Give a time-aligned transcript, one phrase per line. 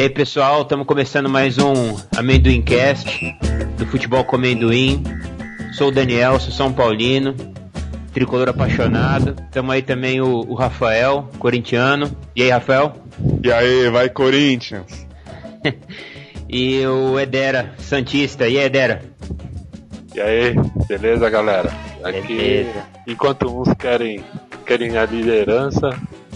[0.00, 3.36] E aí pessoal, estamos começando mais um Amendoim Cast
[3.76, 5.04] do Futebol com Amendoim.
[5.74, 7.34] Sou o Daniel, sou São Paulino,
[8.10, 9.36] tricolor apaixonado.
[9.44, 12.10] Estamos aí também o, o, Rafael, corintiano.
[12.34, 12.94] E aí, Rafael?
[13.44, 15.06] E aí, vai Corinthians!
[16.48, 18.48] e o Edera, Santista.
[18.48, 19.02] E aí, Edera?
[20.14, 20.54] E aí,
[20.88, 21.70] beleza, galera?
[22.02, 22.86] Aqui, beleza.
[23.06, 24.24] enquanto uns querem,
[24.64, 25.90] querem a liderança,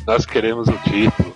[0.06, 1.34] nós queremos o título.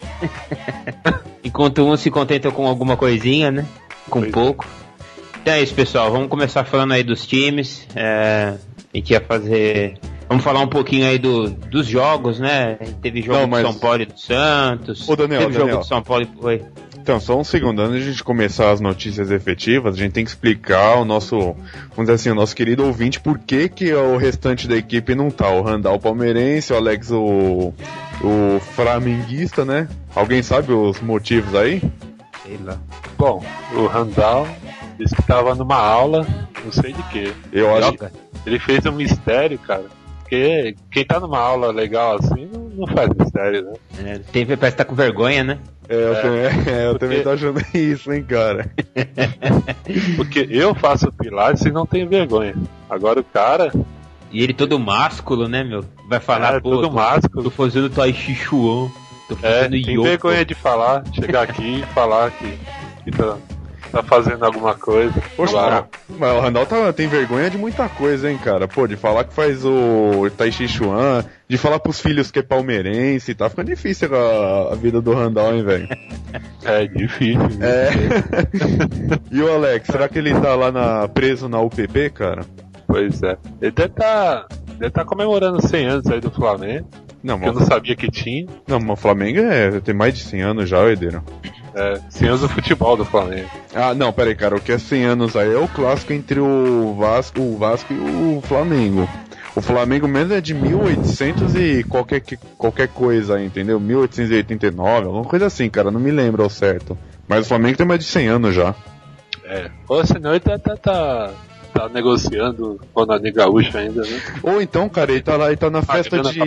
[1.58, 3.66] Enquanto uns se contentam com alguma coisinha, né?
[4.08, 4.32] Com pois é.
[4.32, 4.64] pouco.
[4.64, 5.38] É.
[5.42, 6.08] Então é isso, pessoal.
[6.12, 7.84] Vamos começar falando aí dos times.
[7.96, 8.54] É,
[8.94, 9.98] a gente ia fazer.
[10.28, 12.76] Vamos falar um pouquinho aí do, dos jogos, né?
[13.02, 13.66] Teve jogo Não, mas...
[13.66, 15.08] do São Paulo e do Santos.
[15.08, 15.70] Ô, Daniel, Teve Daniel.
[15.70, 16.46] jogo do São Paulo e.
[16.46, 16.64] Oi.
[17.08, 20.24] Então, só um segundo, antes de a gente começar as notícias efetivas, a gente tem
[20.24, 24.18] que explicar ao nosso, vamos dizer assim, o nosso querido ouvinte por que, que o
[24.18, 25.48] restante da equipe não tá.
[25.48, 27.72] O Randall palmeirense, o Alex o,
[28.22, 29.88] o flamenguista, né?
[30.14, 31.80] Alguém sabe os motivos aí?
[32.42, 32.78] Sei lá.
[33.16, 33.42] Bom,
[33.74, 34.46] o Randall
[34.98, 36.26] disse que tava numa aula,
[36.62, 37.32] não sei de quê.
[37.50, 37.94] Eu acho.
[38.44, 39.86] Ele fez um mistério, cara.
[40.28, 43.72] Porque quem tá numa aula legal assim não, não faz mistério, né?
[44.04, 45.58] É, teve, parece que tá com vergonha, né?
[45.88, 48.70] É, eu, é, também, é, eu também tô achando isso, hein, cara.
[50.16, 52.54] Porque eu faço pilates e não tenho vergonha.
[52.90, 53.72] Agora o cara.
[54.30, 55.82] E ele todo másculo, né, meu?
[56.06, 57.44] Vai falar, é, pô, todo tô, másculo.
[57.44, 58.90] tô fazendo Tai Chi Chuan.
[59.28, 62.58] Tô é, fazendo é, tem vergonha de falar, chegar aqui e falar que,
[63.04, 63.38] que tá,
[63.88, 65.14] tá fazendo alguma coisa.
[65.36, 65.86] Poxa, claro.
[66.08, 68.68] mas o Randall tá, tem vergonha de muita coisa, hein, cara.
[68.68, 72.42] Pô, de falar que faz o Tai Chi Chuan, de falar pros filhos que é
[72.42, 75.88] palmeirense, tá ficando difícil a, a vida do Randall, hein, velho.
[76.64, 77.40] É difícil.
[77.60, 77.88] É.
[79.30, 82.42] e o Alex, será que ele tá lá na, preso na UPP, cara?
[82.86, 83.36] Pois é.
[83.60, 84.46] Ele deve tá,
[84.78, 86.88] deve tá comemorando 100 anos aí do Flamengo.
[87.22, 88.46] Não, eu não sabia que tinha.
[88.66, 91.22] Não, mas o Flamengo é, tem mais de 100 anos já, Edeiro.
[91.74, 93.48] É, 100 anos do futebol do Flamengo.
[93.74, 96.94] Ah, não, peraí, cara, o que é 100 anos aí é o clássico entre o
[96.94, 99.08] Vasco, o Vasco e o Flamengo.
[99.56, 102.22] O Flamengo mesmo é de 1800 e qualquer,
[102.56, 103.80] qualquer coisa aí, entendeu?
[103.80, 106.96] 1889, alguma coisa assim, cara, não me lembro ao certo.
[107.26, 108.74] Mas o Flamengo tem mais de 100 anos já.
[109.44, 111.32] É, ou senão ele tá, tá, tá
[111.78, 114.20] tá negociando com a Gaúcha ainda, né?
[114.42, 116.40] Ou então, cara, ele tá lá, ele tá na festa de.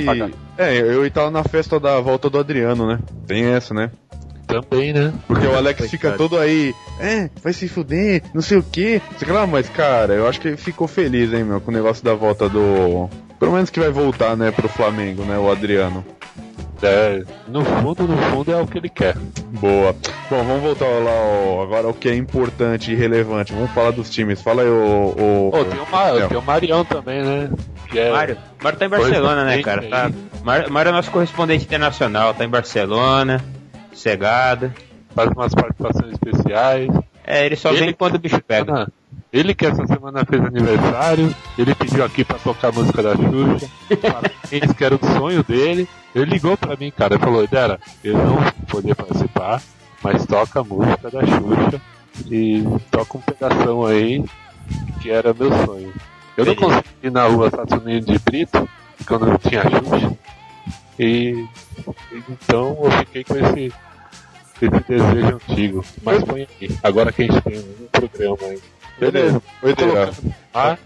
[0.58, 3.00] É, eu ele tá na festa da volta do Adriano, né?
[3.26, 3.92] Tem essa, né?
[4.46, 5.14] Também, né?
[5.28, 9.02] Porque o Alex fica todo aí, é, vai se fuder, não sei o que.
[9.18, 12.04] Sei lá, mas cara, eu acho que ele ficou feliz, hein, meu, com o negócio
[12.04, 13.10] da volta do.
[13.40, 16.06] Pelo menos que vai voltar, né, pro Flamengo, né, o Adriano.
[16.84, 19.16] É, no fundo, no fundo é o que ele quer.
[19.60, 19.96] Boa.
[20.30, 23.54] Bom, vamos voltar lá ó, agora o que é importante e relevante.
[23.54, 24.42] Vamos falar dos times.
[24.42, 24.74] Fala aí o.
[24.74, 27.50] o, oh, tem, o tem o Marião também, né?
[27.90, 28.12] Que é...
[28.12, 28.38] Mário.
[28.64, 29.88] Mário tá em Barcelona, né, cara?
[29.88, 30.12] Tá...
[30.44, 33.44] Mário, Mário é nosso correspondente internacional, tá em Barcelona,
[33.94, 34.74] cegado.
[35.14, 36.90] Faz umas participações especiais.
[37.26, 38.88] É, ele só ele vem quando o bicho pega.
[39.32, 43.70] Ele que essa semana fez aniversário, ele pediu aqui pra tocar a música da Xuxa,
[44.02, 45.88] parabéns, que era o sonho dele.
[46.14, 49.62] Ele ligou pra mim, cara, e falou, Dera, eu não vou poder participar,
[50.04, 51.82] mas toca a música da Xuxa
[52.30, 54.24] e toca um pedação aí
[55.02, 55.94] que era meu sonho.
[56.36, 58.70] Eu não consegui ir na rua Saturnino de Brito,
[59.08, 60.18] quando não tinha Xuxa,
[61.00, 61.48] e
[62.30, 63.74] então eu fiquei com esse,
[64.62, 65.86] esse desejo antigo.
[66.04, 68.62] Mas põe aqui, agora que a gente tem um programa aí.
[69.00, 69.42] Beleza.
[69.64, 70.12] Oideira.
[70.54, 70.78] Ah?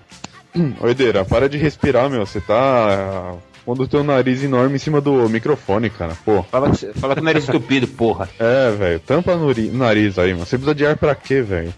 [0.79, 2.25] Oideira, para de respirar, meu.
[2.25, 6.15] Você tá pondo o teu nariz enorme em cima do microfone, cara.
[6.23, 6.43] Pô.
[6.43, 8.29] Fala, fala que o nariz estupido, porra.
[8.39, 8.99] É, velho.
[8.99, 10.45] Tampa o nariz aí, mano.
[10.45, 11.73] Você precisa de ar pra quê, velho?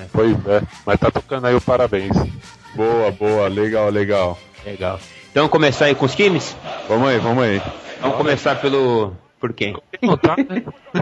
[0.00, 0.62] É, pois é.
[0.86, 2.16] Mas tá tocando aí o parabéns.
[2.74, 3.48] Boa, boa.
[3.48, 4.38] Legal, legal.
[4.64, 5.00] Legal.
[5.30, 6.56] Então começar aí com os times?
[6.88, 7.60] Vamos aí, vamos aí.
[8.00, 9.16] Vamos começar pelo.
[9.40, 9.74] Por quem?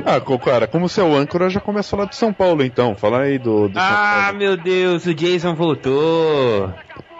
[0.06, 2.94] ah, cara, como você é o âncora, já começa a falar de São Paulo então.
[2.94, 3.68] Fala aí do.
[3.68, 6.72] do ah, meu Deus, o Jason voltou.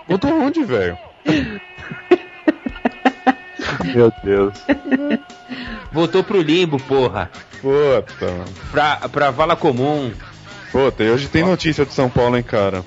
[0.09, 0.97] Voltou onde, velho?
[3.95, 4.55] Meu Deus.
[5.93, 7.31] Voltou pro limbo, porra.
[7.61, 8.45] Puta, mano.
[8.71, 10.13] Pra, pra vala comum.
[10.73, 12.85] Puta, e hoje tem notícia de São Paulo, hein, cara?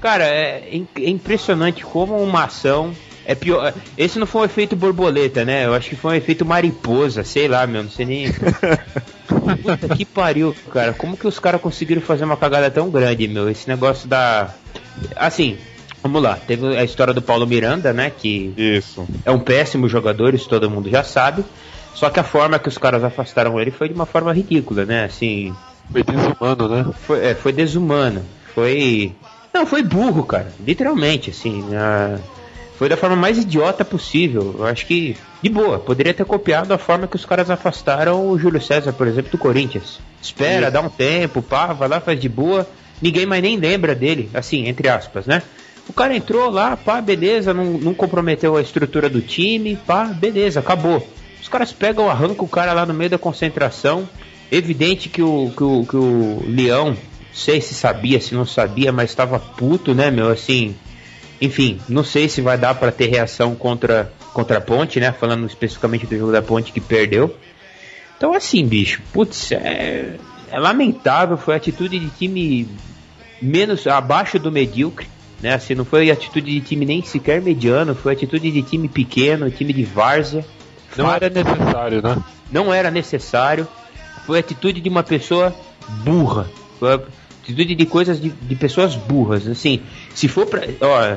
[0.00, 2.94] Cara, é, é impressionante como uma ação
[3.26, 3.72] é pior.
[3.96, 5.64] Esse não foi um efeito borboleta, né?
[5.64, 8.26] Eu acho que foi um efeito mariposa, sei lá, meu, não sei nem.
[9.26, 10.92] Puta que pariu, cara.
[10.92, 13.48] Como que os caras conseguiram fazer uma cagada tão grande, meu?
[13.48, 14.50] Esse negócio da.
[15.16, 15.56] Assim,
[16.04, 16.36] vamos lá.
[16.36, 18.10] Teve a história do Paulo Miranda, né?
[18.10, 19.06] Que Isso.
[19.24, 21.42] é um péssimo jogador, isso todo mundo já sabe.
[21.94, 25.04] Só que a forma que os caras afastaram ele foi de uma forma ridícula, né?
[25.04, 25.54] Assim,
[25.90, 26.86] Foi desumano, né?
[27.06, 28.22] foi, é, foi desumano.
[28.54, 29.12] Foi.
[29.52, 30.52] Não, foi burro, cara.
[30.64, 31.64] Literalmente, assim.
[31.74, 32.18] ah,
[32.76, 34.56] foi da forma mais idiota possível.
[34.58, 38.38] Eu acho que, de boa, poderia ter copiado a forma que os caras afastaram o
[38.38, 40.00] Júlio César, por exemplo, do Corinthians.
[40.20, 42.66] Espera, dá um tempo, pá, vai lá, faz de boa.
[43.00, 45.42] Ninguém mais nem lembra dele, assim, entre aspas, né?
[45.88, 50.60] O cara entrou lá, pá, beleza, não, não comprometeu a estrutura do time, pá, beleza,
[50.60, 51.06] acabou.
[51.40, 54.08] Os caras pegam, arrancam o cara lá no meio da concentração.
[54.50, 56.96] Evidente que o, que o, que o Leão,
[57.32, 60.30] sei se sabia, se não sabia, mas estava puto, né, meu?
[60.30, 60.74] Assim,
[61.40, 65.12] enfim, não sei se vai dar para ter reação contra, contra a Ponte, né?
[65.12, 67.36] Falando especificamente do jogo da Ponte que perdeu.
[68.16, 70.16] Então, assim, bicho, putz, é,
[70.50, 71.36] é lamentável.
[71.36, 72.68] Foi a atitude de time
[73.42, 75.06] menos abaixo do medíocre,
[75.44, 75.52] né?
[75.52, 79.74] Assim, não foi atitude de time nem sequer mediano, foi atitude de time pequeno, time
[79.74, 80.42] de várzea.
[80.96, 82.16] Não era necessário, né?
[82.50, 83.68] Não era necessário.
[84.24, 85.54] Foi atitude de uma pessoa
[86.02, 86.48] burra.
[86.80, 86.94] Foi
[87.42, 89.46] atitude de coisas de, de pessoas burras.
[89.46, 89.80] Assim,
[90.14, 90.62] se for pra.
[90.80, 91.16] Ó,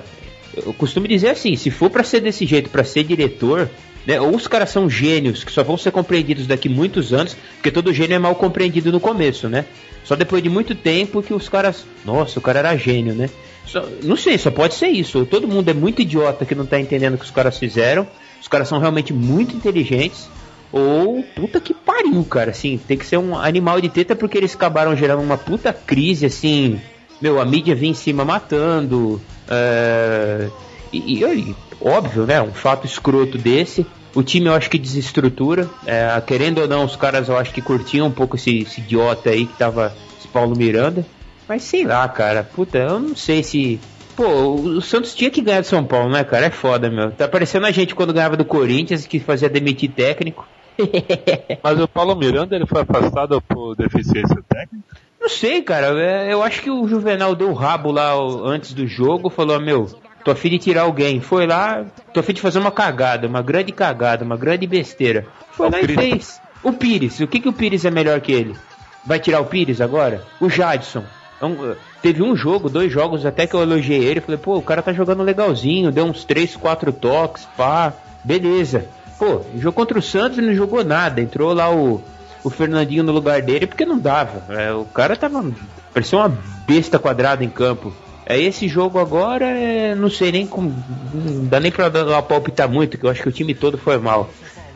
[0.57, 3.69] eu costumo dizer assim: se for pra ser desse jeito, pra ser diretor,
[4.05, 7.71] né, ou os caras são gênios que só vão ser compreendidos daqui muitos anos, porque
[7.71, 9.63] todo gênio é mal compreendido no começo, né?
[10.03, 11.85] Só depois de muito tempo que os caras.
[12.03, 13.29] Nossa, o cara era gênio, né?
[13.67, 15.25] Só- não sei, só pode ser isso.
[15.25, 18.07] Todo mundo é muito idiota que não tá entendendo o que os caras fizeram.
[18.41, 20.27] Os caras são realmente muito inteligentes.
[20.71, 22.51] Ou puta que pariu, cara.
[22.51, 26.25] Assim, tem que ser um animal de teta porque eles acabaram gerando uma puta crise,
[26.25, 26.79] assim.
[27.21, 29.21] Meu, a mídia vinha em cima matando.
[29.49, 30.49] é,
[30.93, 32.41] E, e- e, óbvio, né?
[32.41, 33.85] Um fato escroto desse.
[34.15, 35.69] O time eu acho que desestrutura.
[35.85, 39.29] É, querendo ou não, os caras eu acho que curtiam um pouco esse, esse idiota
[39.29, 39.93] aí que tava.
[40.17, 41.05] Esse Paulo Miranda.
[41.47, 42.43] Mas sei lá, cara.
[42.43, 43.79] Puta, eu não sei se.
[44.15, 46.47] Pô, o Santos tinha que ganhar de São Paulo, né, cara?
[46.47, 47.11] É foda, meu.
[47.11, 50.47] Tá parecendo a gente quando ganhava do Corinthians, que fazia demitir técnico.
[51.63, 54.85] Mas o Paulo Miranda ele foi afastado por deficiência técnica?
[55.19, 55.87] Não sei, cara.
[55.99, 58.13] é, Eu acho que o Juvenal deu o rabo lá
[58.45, 59.87] antes do jogo, falou: Meu,
[60.23, 61.19] tô afim de tirar alguém.
[61.21, 65.25] Foi lá, tô afim de fazer uma cagada, uma grande cagada, uma grande besteira.
[65.51, 65.95] Foi O lá e Pires.
[66.09, 66.41] fez.
[66.63, 68.55] O Pires, o que, que o Pires é melhor que ele?
[69.05, 70.23] Vai tirar o Pires agora?
[70.41, 71.03] O Jadson.
[71.39, 74.21] É um, teve um jogo, dois jogos até que eu elogiei ele.
[74.21, 77.93] Falei, pô, o cara tá jogando legalzinho, deu uns três, quatro toques, pá,
[78.23, 78.85] beleza.
[79.19, 81.21] Pô, jogou contra o Santos e não jogou nada.
[81.21, 82.01] Entrou lá o,
[82.43, 84.43] o Fernandinho no lugar dele porque não dava.
[84.53, 85.43] É, o cara tava.
[85.93, 86.37] parecia uma
[86.67, 87.93] besta quadrada em campo.
[88.25, 90.75] É esse jogo agora, é, não sei nem como.
[91.13, 93.97] Não dá nem pra dar- palpitar muito, que eu acho que o time todo foi
[93.97, 94.29] mal.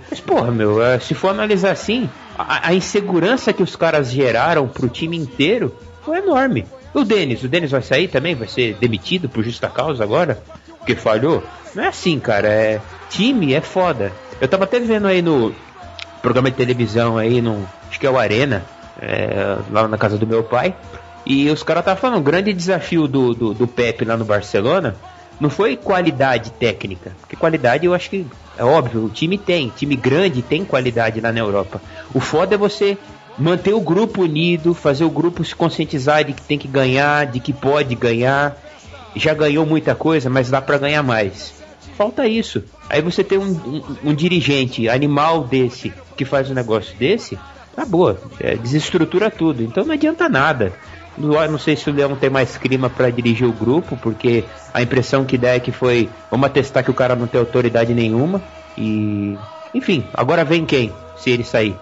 [0.09, 4.67] Mas, porra, meu, é, se for analisar assim, a, a insegurança que os caras geraram
[4.67, 6.65] pro time inteiro foi enorme.
[6.93, 8.35] O Denis, o Denis vai sair também?
[8.35, 10.41] Vai ser demitido por justa causa agora?
[10.77, 11.43] Porque falhou?
[11.73, 12.47] Não é assim, cara.
[12.47, 14.11] É, time é foda.
[14.39, 15.53] Eu tava até vendo aí no
[16.21, 18.65] programa de televisão aí, no, acho que é o Arena,
[19.01, 20.75] é, lá na casa do meu pai.
[21.25, 24.95] E os caras estavam falando, o grande desafio do, do, do Pepe lá no Barcelona
[25.39, 28.27] não foi qualidade técnica, porque qualidade eu acho que
[28.57, 31.81] é óbvio, o time tem, time grande tem qualidade lá na Europa.
[32.13, 32.95] O foda é você
[33.41, 37.39] manter o grupo unido, fazer o grupo se conscientizar de que tem que ganhar, de
[37.39, 38.55] que pode ganhar.
[39.15, 41.53] Já ganhou muita coisa, mas dá pra ganhar mais.
[41.97, 42.63] Falta isso.
[42.89, 47.37] Aí você tem um, um- um dirigente animal desse que faz um negócio desse,
[47.75, 49.63] tá boa, é, desestrutura tudo.
[49.63, 50.71] Então não adianta nada.
[51.17, 54.81] Não não sei se o Leão tem mais clima pra dirigir o grupo, porque a
[54.81, 58.41] impressão que dá é que foi vamos atestar que o cara não tem autoridade nenhuma.
[58.77, 59.37] E.
[59.73, 60.91] Enfim, agora vem quem?
[61.17, 61.75] Se ele sair.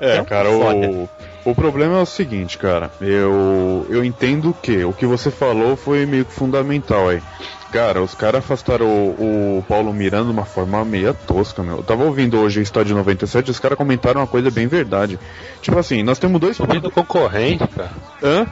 [0.00, 0.88] É, É cara, foda.
[0.90, 1.08] o,
[1.44, 2.90] o problema é o seguinte, cara.
[3.00, 7.22] Eu, eu entendo que o que você falou foi meio que fundamental aí.
[7.72, 11.78] Cara, os caras afastaram o, o Paulo Miranda de uma forma meia tosca, meu.
[11.78, 15.18] Eu tava ouvindo hoje o Estádio 97 e os caras comentaram uma coisa bem verdade.
[15.60, 16.56] Tipo assim, nós temos dois.
[16.56, 17.90] Tô vendo concorrente, cara.
[18.22, 18.46] Hã?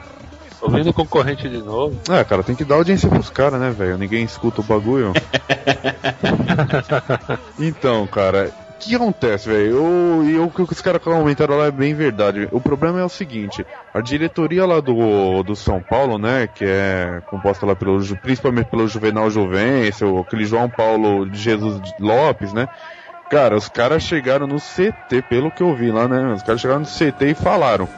[0.59, 1.97] Tô vendo concorrente de novo.
[2.09, 3.97] Ah, cara, tem que dar audiência pros caras, né, velho?
[3.97, 5.13] Ninguém escuta o bagulho.
[7.59, 10.23] então, cara, que acontece, velho?
[10.23, 12.47] E o que os caras comentaram lá é bem verdade.
[12.51, 17.21] O problema é o seguinte: a diretoria lá do, do São Paulo, né, que é
[17.29, 22.67] composta lá pelo, principalmente pelo Juvenal Juvencio, aquele João Paulo de Jesus Lopes, né?
[23.29, 26.33] Cara, os caras chegaram no CT, pelo que eu vi lá, né?
[26.33, 27.89] Os caras chegaram no CT e falaram.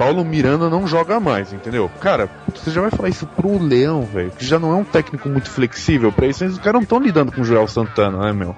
[0.00, 1.90] Paulo Miranda não joga mais, entendeu?
[2.00, 5.28] Cara, você já vai falar isso pro Leão, velho, que já não é um técnico
[5.28, 8.56] muito flexível pra isso, os caras não estão lidando com o Joel Santana, né, meu?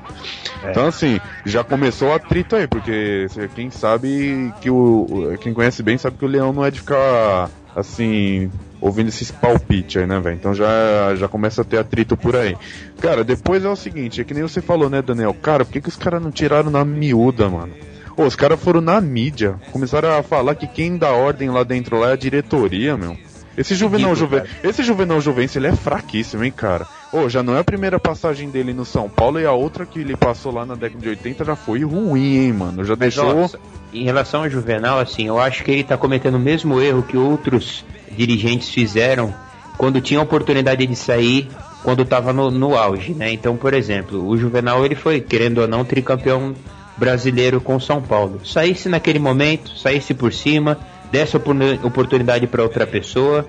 [0.62, 0.70] É.
[0.70, 5.36] Então, assim, já começou o atrito aí, porque quem sabe que o.
[5.40, 8.48] Quem conhece bem sabe que o Leão não é de ficar, assim,
[8.80, 10.36] ouvindo esses palpites aí, né, velho?
[10.36, 12.56] Então já, já começa a ter atrito por aí.
[13.00, 15.34] Cara, depois é o seguinte, é que nem você falou, né, Daniel?
[15.34, 17.72] Cara, por que, que os caras não tiraram na miúda, mano?
[18.16, 21.98] Pô, os caras foram na mídia, começaram a falar que quem dá ordem lá dentro
[21.98, 23.16] lá é a diretoria, meu.
[23.56, 24.42] Esse Juvenal Juven...
[24.64, 26.86] Esse Juvenal Juvencio, ele é fraquíssimo, hein, cara.
[27.12, 29.84] Ô, oh, já não é a primeira passagem dele no São Paulo e a outra
[29.84, 32.82] que ele passou lá na década de 80 já foi ruim, hein, mano.
[32.84, 33.34] Já deixou.
[33.34, 33.58] Nossa,
[33.92, 37.16] em relação ao Juvenal, assim, eu acho que ele tá cometendo o mesmo erro que
[37.16, 39.34] outros dirigentes fizeram
[39.76, 41.48] quando tinha a oportunidade de sair
[41.82, 43.32] quando tava no, no auge, né?
[43.32, 46.54] Então, por exemplo, o Juvenal ele foi, querendo ou não, tricampeão
[46.96, 48.40] brasileiro com São Paulo.
[48.44, 50.78] Saísse naquele momento, saísse por cima,
[51.10, 53.46] desse oportunidade para outra pessoa,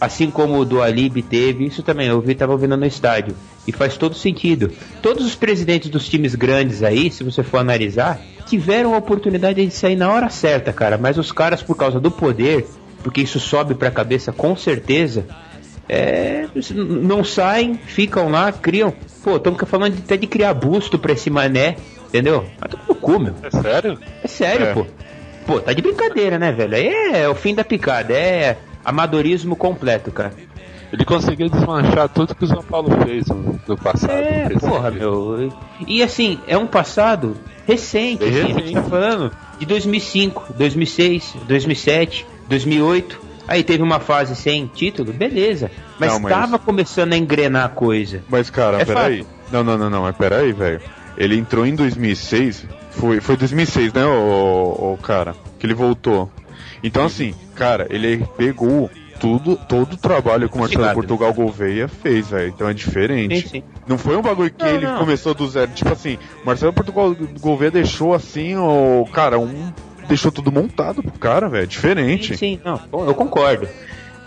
[0.00, 3.36] assim como o do Alib teve, isso também eu vi, estava ouvindo no estádio.
[3.66, 4.70] E faz todo sentido.
[5.00, 9.72] Todos os presidentes dos times grandes aí, se você for analisar, tiveram a oportunidade de
[9.72, 10.98] sair na hora certa, cara.
[10.98, 12.66] Mas os caras, por causa do poder,
[13.02, 15.26] porque isso sobe para a cabeça com certeza,
[15.88, 18.92] é, não saem, ficam lá, criam.
[19.22, 21.76] Pô, estamos falando até de criar busto para esse mané
[22.14, 22.46] Entendeu?
[22.60, 23.34] Mas tudo no cu, meu.
[23.42, 23.98] É sério?
[24.22, 24.72] É sério, é.
[24.72, 24.86] pô.
[25.48, 26.76] Pô, tá de brincadeira, né, velho?
[26.76, 30.32] Aí é o fim da picada, é amadorismo completo, cara.
[30.92, 33.26] Ele conseguiu desmanchar tudo que o São Paulo fez
[33.66, 34.12] no, passado.
[34.12, 35.52] É, porra, meu.
[35.88, 42.26] E assim, é um passado recente, assim, a gente tá falando de 2005, 2006, 2007,
[42.48, 43.20] 2008.
[43.48, 45.68] Aí teve uma fase sem título, beleza.
[45.98, 46.32] Mas, não, mas...
[46.32, 48.22] tava começando a engrenar a coisa.
[48.28, 49.26] Mas, cara, é peraí.
[49.50, 50.80] Não, não, não, não, mas peraí, velho.
[51.16, 52.66] Ele entrou em 2006.
[52.90, 55.34] Foi, foi 2006, né, o, o cara?
[55.58, 56.30] Que ele voltou.
[56.82, 60.92] Então, assim, cara, ele pegou tudo, todo o trabalho que o Marcelo.
[60.92, 62.48] Portugal Gouveia fez, velho.
[62.48, 63.40] Então é diferente.
[63.40, 63.62] Sim, sim.
[63.86, 64.98] Não foi um bagulho que não, ele não.
[64.98, 65.70] começou do zero.
[65.72, 69.72] Tipo assim, o Marcelo Portugal Gouveia deixou assim, o cara, um.
[70.06, 71.66] Deixou tudo montado pro cara, velho.
[71.66, 72.36] Diferente.
[72.36, 73.66] Sim, sim, não, eu concordo.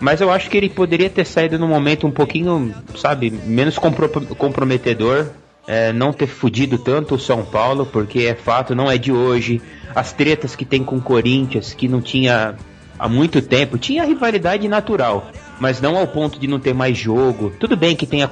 [0.00, 4.08] Mas eu acho que ele poderia ter saído num momento um pouquinho, sabe, menos compro
[4.36, 5.28] comprometedor
[5.68, 9.60] é, não ter fudido tanto o São Paulo, porque é fato, não é de hoje.
[9.94, 12.54] As tretas que tem com o Corinthians, que não tinha
[12.98, 17.52] há muito tempo, tinha rivalidade natural, mas não ao ponto de não ter mais jogo.
[17.60, 18.30] Tudo bem que tem a,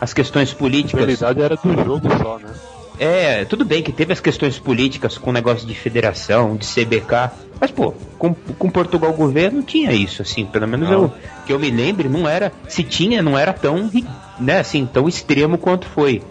[0.00, 1.02] as questões políticas.
[1.02, 2.50] A rivalidade era do jogo só, né?
[2.98, 7.30] É, tudo bem que teve as questões políticas com o negócio de federação, de CBK,
[7.58, 11.12] mas pô, com, com Portugal governo tinha isso, assim, pelo menos eu,
[11.46, 13.90] que eu me lembre, não era, se tinha, não era tão,
[14.38, 16.22] né, assim, tão extremo quanto foi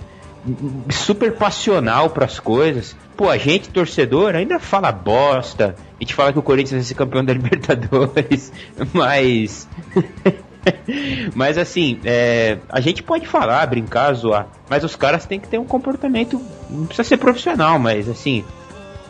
[0.89, 2.95] super passional para as coisas.
[3.15, 5.75] Pô, a gente, torcedor, ainda fala bosta.
[5.77, 8.51] A gente fala que o Corinthians vai ser campeão da Libertadores,
[8.93, 9.67] mas.
[11.35, 15.57] mas assim, é, a gente pode falar, brincar, zoar, mas os caras têm que ter
[15.57, 16.41] um comportamento.
[16.69, 18.43] Não precisa ser profissional, mas assim,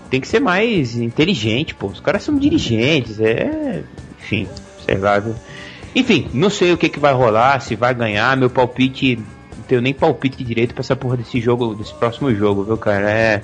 [0.10, 1.88] tem que ser mais inteligente, pô.
[1.88, 3.84] Os caras são dirigentes, é.
[4.20, 4.48] Enfim,
[4.86, 5.22] sei lá?
[5.96, 8.36] Enfim, não sei o que, que vai rolar, se vai ganhar.
[8.36, 9.20] Meu palpite
[9.70, 13.10] tenho nem palpite direito pra essa porra desse jogo, desse próximo jogo, viu, cara?
[13.12, 13.44] É.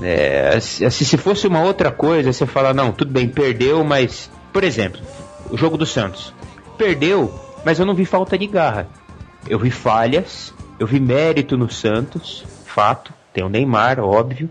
[0.00, 4.30] é se, se fosse uma outra coisa, você fala, não, tudo bem, perdeu, mas.
[4.50, 5.00] Por exemplo,
[5.50, 6.34] o jogo do Santos.
[6.76, 7.32] Perdeu,
[7.64, 8.88] mas eu não vi falta de garra.
[9.48, 13.12] Eu vi falhas, eu vi mérito no Santos, fato.
[13.32, 14.48] Tem o Neymar, óbvio.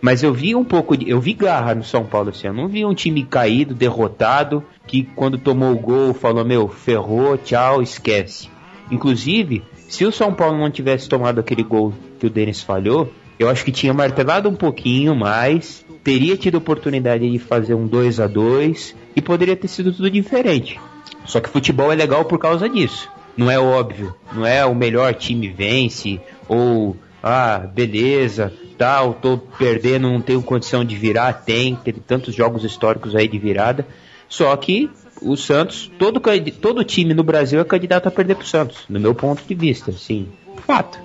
[0.00, 1.08] Mas eu vi um pouco de.
[1.08, 2.46] Eu vi garra no São Paulo assim.
[2.46, 7.36] Eu não vi um time caído, derrotado, que quando tomou o gol falou: Meu, ferrou,
[7.38, 8.48] tchau, esquece.
[8.90, 13.48] Inclusive, se o São Paulo não tivesse tomado aquele gol que o Denis falhou, eu
[13.48, 18.26] acho que tinha martelado um pouquinho mais, teria tido oportunidade de fazer um 2 a
[18.26, 20.80] 2 e poderia ter sido tudo diferente.
[21.24, 23.10] Só que futebol é legal por causa disso.
[23.36, 30.08] Não é óbvio, não é o melhor time vence ou ah, beleza, tal, tô perdendo,
[30.08, 33.86] não tenho condição de virar, tem, teve tantos jogos históricos aí de virada.
[34.28, 36.20] Só que o Santos, todo,
[36.60, 39.92] todo time no Brasil é candidato a perder pro Santos, no meu ponto de vista,
[39.92, 40.28] sim.
[40.66, 40.98] Fato.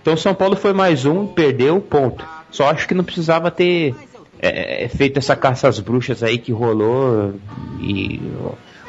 [0.00, 2.24] Então São Paulo foi mais um, perdeu, ponto.
[2.50, 3.94] Só acho que não precisava ter
[4.40, 7.34] é, é feito essa caça às bruxas aí que rolou
[7.80, 8.20] e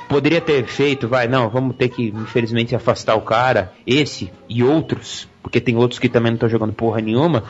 [0.07, 5.27] poderia ter feito, vai, não, vamos ter que infelizmente afastar o cara, esse e outros,
[5.43, 7.43] porque tem outros que também não estão jogando porra nenhuma.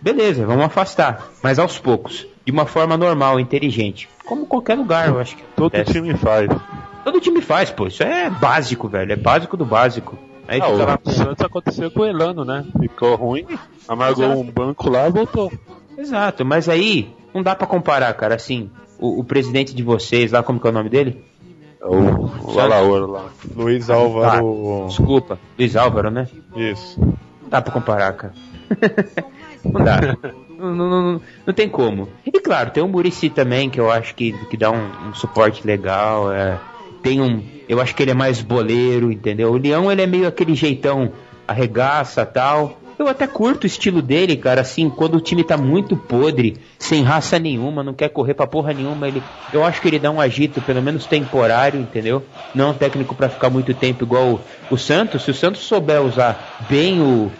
[0.00, 4.08] Beleza, vamos afastar, mas aos poucos de uma forma normal, inteligente.
[4.24, 5.42] Como qualquer lugar, eu acho que.
[5.54, 5.92] Todo acontece.
[5.92, 6.48] time faz.
[7.04, 7.88] Todo time faz, pô.
[7.88, 9.12] Isso é básico, velho.
[9.12, 10.18] É básico do básico.
[10.48, 10.98] Aí ah, o lá...
[11.04, 12.64] Santos aconteceu com o Elano, né?
[12.80, 13.44] Ficou ruim,
[13.86, 14.40] amargou Exato.
[14.40, 15.52] um banco lá e voltou.
[15.98, 18.36] Exato, mas aí não dá para comparar, cara.
[18.36, 21.22] Assim, o, o presidente de vocês lá, como que é o nome dele?
[21.82, 23.26] O, o Alaor lá.
[23.54, 24.84] Luiz Álvaro.
[24.84, 26.26] Ah, desculpa, Luiz Álvaro, né?
[26.56, 26.98] Isso.
[26.98, 28.32] Não dá pra comparar, cara.
[29.62, 30.16] não dá.
[30.58, 32.08] Não, não, não, tem como.
[32.26, 35.64] E claro, tem o Murici também, que eu acho que, que dá um, um, suporte
[35.64, 36.32] legal.
[36.32, 36.58] É,
[37.00, 37.44] tem um.
[37.68, 39.52] Eu acho que ele é mais boleiro, entendeu?
[39.52, 41.12] O Leão ele é meio aquele jeitão
[41.46, 42.76] arregaça tal.
[42.98, 47.04] Eu até curto o estilo dele, cara, assim, quando o time tá muito podre, sem
[47.04, 49.22] raça nenhuma, não quer correr pra porra nenhuma, ele,
[49.52, 52.24] eu acho que ele dá um agito, pelo menos temporário, entendeu?
[52.52, 54.40] Não é um técnico para ficar muito tempo igual o,
[54.74, 55.22] o, Santos.
[55.22, 57.30] Se o Santos souber usar bem o,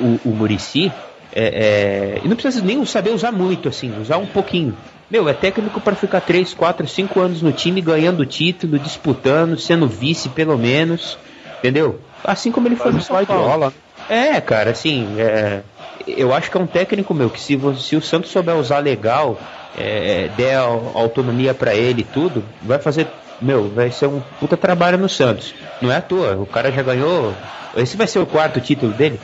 [0.00, 0.92] o, o Murici,
[1.32, 4.76] é, é, e não precisa nem saber usar muito, assim, usar um pouquinho.
[5.10, 9.88] Meu, é técnico para ficar 3, 4, 5 anos no time, ganhando título, disputando, sendo
[9.88, 11.18] vice pelo menos,
[11.58, 12.00] entendeu?
[12.22, 13.66] Assim como ele foi no São Paulo.
[13.66, 13.72] Né?
[14.08, 15.62] É, cara, assim, é,
[16.06, 19.38] eu acho que é um técnico meu que se, se o Santos souber usar legal,
[19.78, 23.06] é, der autonomia para ele e tudo, vai fazer,
[23.40, 25.54] meu, vai ser um puta trabalho no Santos.
[25.80, 27.34] Não é à toa, o cara já ganhou.
[27.76, 29.20] Esse vai ser o quarto título dele?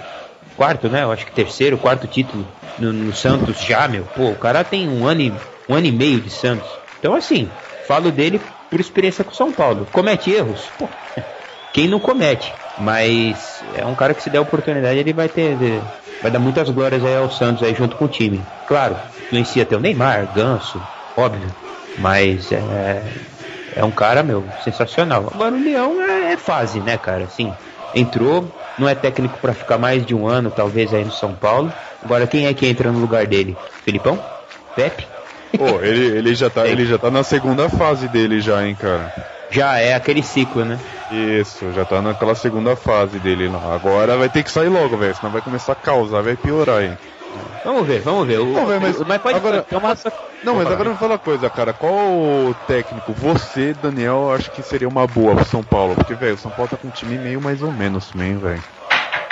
[0.57, 1.03] Quarto, né?
[1.03, 2.47] Eu acho que terceiro, quarto título
[2.79, 4.05] no, no Santos já, meu.
[4.07, 6.81] Pô, o cara tem um ano, e, um ano e meio de Santos.
[6.99, 7.51] Então, assim,
[7.83, 9.87] falo dele por experiência com São Paulo.
[9.93, 10.73] Comete erros?
[10.79, 10.89] Pô,
[11.73, 12.55] quem não comete?
[12.79, 15.83] Mas é um cara que se der oportunidade, ele vai ter.
[16.23, 18.43] Vai dar muitas glórias aí ao Santos aí junto com o time.
[18.65, 18.97] Claro,
[19.27, 20.81] influencia até o Neymar, Ganso,
[21.17, 21.55] óbvio.
[21.99, 23.03] Mas é,
[23.75, 25.31] é um cara, meu, sensacional.
[25.33, 27.25] Agora o Leão é, é fase, né, cara?
[27.25, 27.53] Assim,
[27.97, 28.47] entrou,
[28.79, 31.73] não é técnico para ficar mais de um ano, talvez, aí no São Paulo.
[32.05, 33.57] Agora quem é que entra no lugar dele?
[33.83, 34.23] Filipão?
[34.77, 35.07] Pepe?
[35.57, 39.13] Pô, ele, ele, já tá, ele já tá na segunda fase dele já, hein, cara.
[39.51, 40.79] Já é aquele ciclo, né?
[41.11, 43.75] Isso, já tá naquela segunda fase dele lá.
[43.75, 46.93] Agora vai ter que sair logo, velho, senão vai começar a causar, vai piorar aí.
[47.65, 48.39] Vamos ver, vamos ver.
[48.39, 49.95] vamos ver, mas, mas pode agora, uma...
[50.43, 51.73] Não, mas agora me fala uma coisa, cara.
[51.73, 55.95] Qual técnico você, Daniel, acho que seria uma boa pro São Paulo?
[55.95, 58.63] Porque, velho, o São Paulo tá com um time meio mais ou menos também, velho.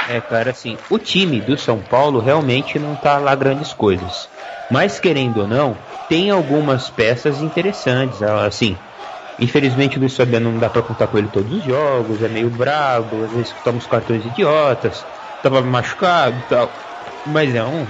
[0.08, 4.28] É, cara, assim, o time do São Paulo realmente não tá lá grandes coisas.
[4.70, 8.22] Mas, querendo ou não, tem algumas peças interessantes.
[8.22, 8.76] Assim,
[9.38, 12.48] Infelizmente o Luiz Fabiano não dá para contar com ele todos os jogos, é meio
[12.50, 15.06] brabo, às vezes toma os cartões idiotas,
[15.42, 16.72] tava machucado e tal.
[17.26, 17.86] Mas é um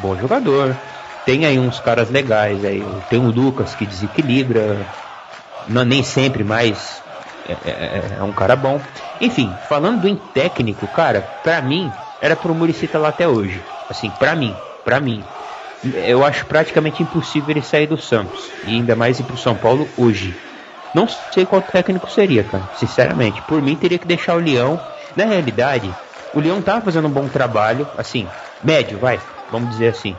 [0.00, 0.76] bom jogador.
[1.24, 2.84] Tem aí uns caras legais aí.
[3.08, 4.86] Tem o Lucas que desequilibra.
[5.68, 7.02] Não, nem sempre, mas
[7.46, 8.80] é, é, é, um cara bom.
[9.20, 13.60] Enfim, falando em técnico, cara, pra mim, era pro Muricy estar lá até hoje.
[13.88, 15.22] Assim, pra mim, pra mim.
[15.94, 18.50] Eu acho praticamente impossível ele sair do Santos.
[18.64, 20.34] E ainda mais ir pro São Paulo hoje.
[20.94, 22.64] Não sei qual técnico seria, cara.
[22.74, 23.42] Sinceramente.
[23.42, 24.80] Por mim, teria que deixar o Leão.
[25.14, 25.94] Na realidade,
[26.32, 28.26] o Leão tava fazendo um bom trabalho, assim,
[28.62, 30.14] médio, vai, vamos dizer assim.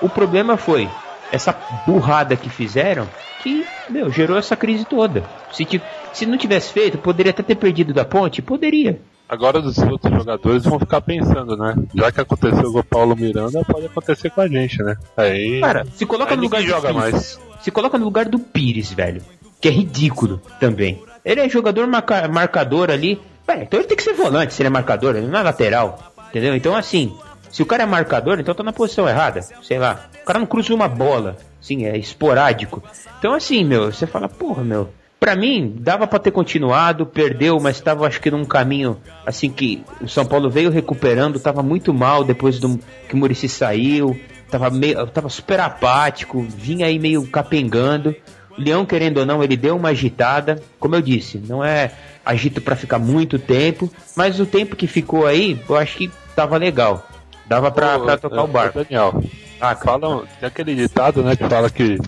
[0.00, 0.88] O problema foi
[1.32, 3.08] essa burrada que fizeram
[3.42, 5.24] que, meu, gerou essa crise toda.
[5.52, 5.66] Se,
[6.12, 8.42] se não tivesse feito, poderia até ter perdido da ponte?
[8.42, 9.00] Poderia.
[9.28, 11.74] Agora os outros jogadores vão ficar pensando, né?
[11.94, 14.96] Já que aconteceu com o Paulo Miranda, pode acontecer com a gente, né?
[15.16, 15.60] Aí.
[15.60, 16.96] Cara, se coloca no lugar do joga Pires.
[16.96, 17.40] mais.
[17.62, 19.22] Se coloca no lugar do Pires, velho
[19.64, 21.02] que é ridículo também.
[21.24, 23.18] Ele é jogador marca, marcador ali.
[23.48, 26.12] Então ele tem que ser volante se ele é marcador, ele não é lateral.
[26.28, 26.54] Entendeu?
[26.54, 27.16] Então, assim,
[27.54, 29.40] se o cara é marcador, então tá na posição errada.
[29.62, 30.08] Sei lá.
[30.20, 31.36] O cara não cruza uma bola.
[31.60, 32.82] Sim, é esporádico.
[33.16, 34.88] Então, assim, meu, você fala, porra, meu.
[35.20, 39.84] Pra mim, dava para ter continuado, perdeu, mas estava acho que num caminho assim que
[40.00, 42.76] o São Paulo veio recuperando, tava muito mal depois do
[43.08, 48.16] que o Murici saiu, tava meio, tava super apático, vinha aí meio capengando.
[48.58, 50.60] Leão, querendo ou não, ele deu uma agitada.
[50.80, 51.92] Como eu disse, não é
[52.26, 56.56] agito para ficar muito tempo, mas o tempo que ficou aí, eu acho que tava
[56.56, 57.13] legal.
[57.46, 58.82] Dava pra, Ô, pra tocar o barco.
[58.82, 59.22] Daniel,
[59.60, 61.98] ah, falam, tem aquele ditado, né, que fala que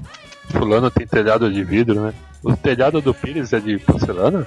[0.51, 2.15] fulano tem telhado de vidro, né?
[2.43, 4.47] O telhado do Pires é de porcelana?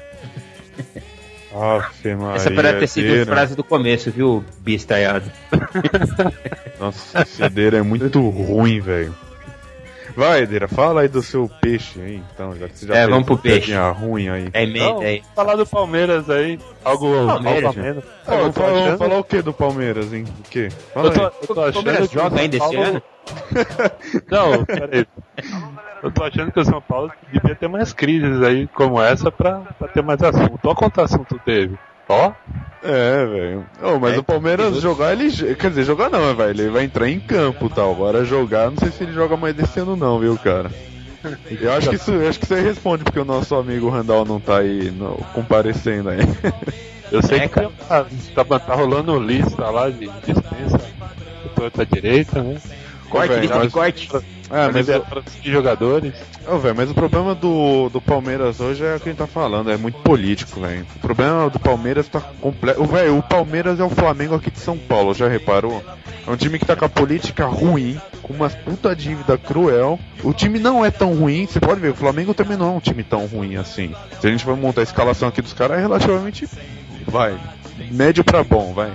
[1.51, 5.31] Aff, Essa parece ter sido a frase do começo, viu, bistaiado?
[6.79, 9.15] Nossa, esse cedeira é muito ruim, velho.
[10.19, 13.25] Vai, Edeira, fala aí do seu peixe aí, então, já que você já É, vamos
[13.25, 13.73] pro peixe.
[13.73, 14.49] ruim aí.
[14.51, 15.21] É meio, é.
[15.33, 18.03] Falar do Palmeiras aí, algo, Palmeiras, algo menos.
[18.27, 20.25] É, vamos falar, falar o que do Palmeiras, hein?
[20.39, 20.69] O que?
[20.93, 21.31] Fala eu tô, aí.
[21.41, 23.01] Eu tô achando Palmeiras joga ainda esse ano?
[24.29, 25.07] Não, peraí.
[26.03, 29.61] Eu tô achando que o São Paulo devia ter mais crises aí como essa pra,
[29.79, 30.59] pra ter mais assunto.
[30.65, 31.79] Olha quanto assunto teve.
[32.09, 32.31] Ó.
[32.81, 33.65] É, velho.
[33.83, 34.81] Oh, mas é, o Palmeiras que...
[34.81, 35.29] jogar, ele.
[35.55, 36.61] Quer dizer, jogar não, velho.
[36.61, 37.91] Ele vai entrar em campo tal.
[37.91, 40.71] Agora jogar, não sei se ele joga mais desse ano, não, viu, cara?
[41.61, 44.59] Eu acho que isso, acho que você responde porque o nosso amigo Randall não tá
[44.59, 46.19] aí no, comparecendo aí.
[47.11, 50.79] Eu sei é, que tá, tá, tá, rolando lista lá de dispensa
[51.75, 52.57] da direita, né?
[53.09, 54.09] Corte, lista de corte.
[54.51, 56.13] É, mas, é para jogadores.
[56.47, 59.27] Ô, velho, mas o problema do, do Palmeiras hoje é o que a gente tá
[59.27, 60.85] falando, é muito político, velho.
[60.95, 62.83] O problema do Palmeiras tá completo.
[62.85, 65.83] Velho, o Palmeiras é o Flamengo aqui de São Paulo, já reparou?
[66.25, 69.99] É um time que tá com a política ruim, com uma puta dívida cruel.
[70.23, 72.79] O time não é tão ruim, você pode ver, o Flamengo também não é um
[72.79, 73.93] time tão ruim assim.
[74.19, 76.47] Se a gente for montar a escalação aqui dos caras, é relativamente.
[77.07, 77.39] Vai.
[77.91, 78.91] Médio pra bom, vai.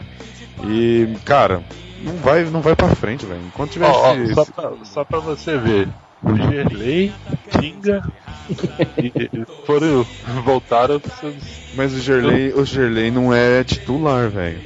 [0.65, 1.63] E, cara,
[2.05, 3.41] não vai, não vai pra frente, velho.
[3.47, 5.89] Enquanto tiver Ó, ó, esse- só, pra, só pra você ver,
[6.23, 7.13] o Gerlei,
[7.51, 8.03] Tinga
[8.99, 9.13] e,
[9.65, 10.05] foram,
[10.45, 11.35] voltaram pros seus.
[11.75, 14.61] Mas o Gerlei, o Gerlei não é titular, velho.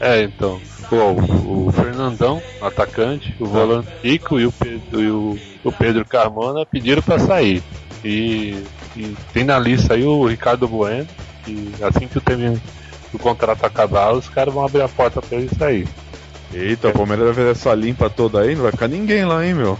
[0.00, 0.60] É, então.
[0.90, 6.64] O, o Fernandão, atacante, o volante Rico e o Pedro, e o, o Pedro Carmona
[6.64, 7.62] pediram pra sair.
[8.02, 8.62] E,
[8.96, 11.06] e tem na lista aí o Ricardo Bueno,
[11.46, 12.58] e assim que o, termino,
[13.12, 15.86] o contrato acabar, os caras vão abrir a porta pra ele sair.
[16.52, 19.54] Eita, o Palmeiras vai fazer essa limpa toda aí, não vai ficar ninguém lá, hein,
[19.54, 19.78] meu.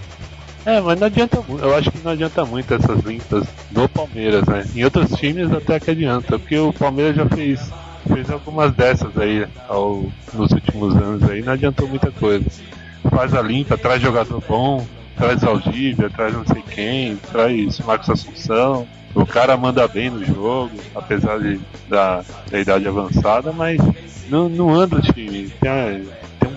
[0.67, 1.65] É, mas não adianta muito.
[1.65, 4.67] Eu acho que não adianta muito essas limpas no Palmeiras, né?
[4.75, 7.71] Em outros times até que adianta, porque o Palmeiras já fez,
[8.13, 10.05] fez algumas dessas aí ao,
[10.35, 12.45] nos últimos anos aí, não adiantou muita coisa.
[13.11, 18.87] Faz a limpa, traz jogador bom, traz Valdívia, traz não sei quem, traz Marcos Assunção.
[19.15, 23.81] O cara manda bem no jogo, apesar de, da, da idade avançada, mas
[24.29, 25.49] não, não anda o time.
[25.61, 26.07] Tem,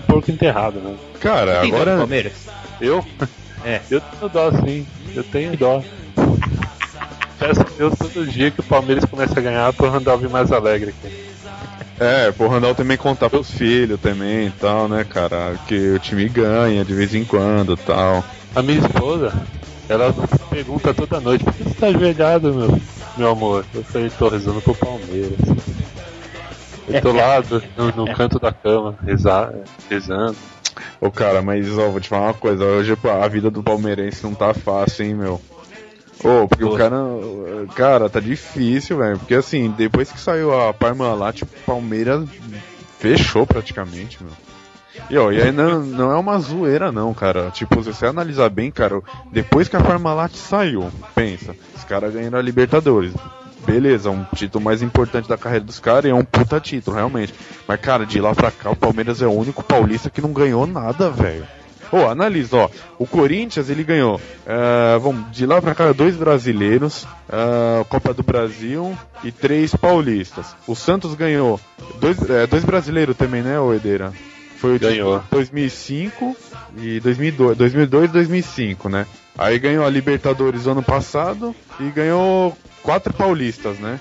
[0.02, 0.94] porco enterrado, né?
[1.20, 1.98] Cara, Tem dó do agora.
[1.98, 2.32] Palmeiras?
[2.80, 3.04] Eu?
[3.64, 3.80] É.
[3.90, 5.82] Eu tenho dó sim, eu tenho dó.
[7.38, 10.52] Peço a Deus todo dia que o Palmeiras comece a ganhar pro Randall vir mais
[10.52, 11.32] alegre aqui.
[12.00, 15.56] É, pro Randall também contar pros filhos também e tal, né, cara?
[15.68, 18.24] Que o time ganha de vez em quando e tal.
[18.54, 19.32] A minha esposa,
[19.88, 20.12] ela
[20.50, 22.80] pergunta toda noite, por que você tá ajoelhado, meu,
[23.16, 23.64] meu amor?
[23.74, 25.38] Eu falei, tô rezando pro Palmeiras.
[26.88, 27.42] Eu tô lá
[27.76, 29.52] no, no canto da cama, rezar,
[29.88, 30.36] rezando.
[31.00, 32.64] Ô, cara, mas ó, vou te falar uma coisa.
[32.64, 35.40] Hoje a vida do palmeirense não tá fácil, hein, meu.
[36.24, 36.96] Ô, porque o cara.
[37.74, 39.18] Cara, tá difícil, velho.
[39.18, 42.28] Porque assim, depois que saiu a Parmalat, o Palmeiras
[42.98, 44.32] fechou praticamente, meu.
[45.10, 47.50] E, ó, e aí não, não é uma zoeira não, cara.
[47.50, 49.00] Tipo, se você analisar bem, cara,
[49.32, 53.12] depois que a Parmalat saiu, pensa, os caras ganharam a Libertadores.
[53.64, 57.32] Beleza, um título mais importante da carreira dos caras e é um puta título, realmente.
[57.66, 60.66] Mas, cara, de lá pra cá, o Palmeiras é o único paulista que não ganhou
[60.66, 61.46] nada, velho.
[61.92, 62.70] Ô, analisa, ó.
[62.98, 68.22] O Corinthians, ele ganhou, eh, vamos, de lá pra cá, dois brasileiros, ah, Copa do
[68.22, 70.56] Brasil e três paulistas.
[70.66, 71.60] O Santos ganhou
[72.00, 74.10] dois, eh, dois brasileiros também, né, ô Edeira?
[74.56, 75.20] Foi o de Ganhou.
[75.30, 76.36] 2005
[76.78, 79.06] e 2002, 2002 e 2005, né?
[79.36, 83.98] Aí ganhou a Libertadores ano passado e ganhou quatro paulistas, né?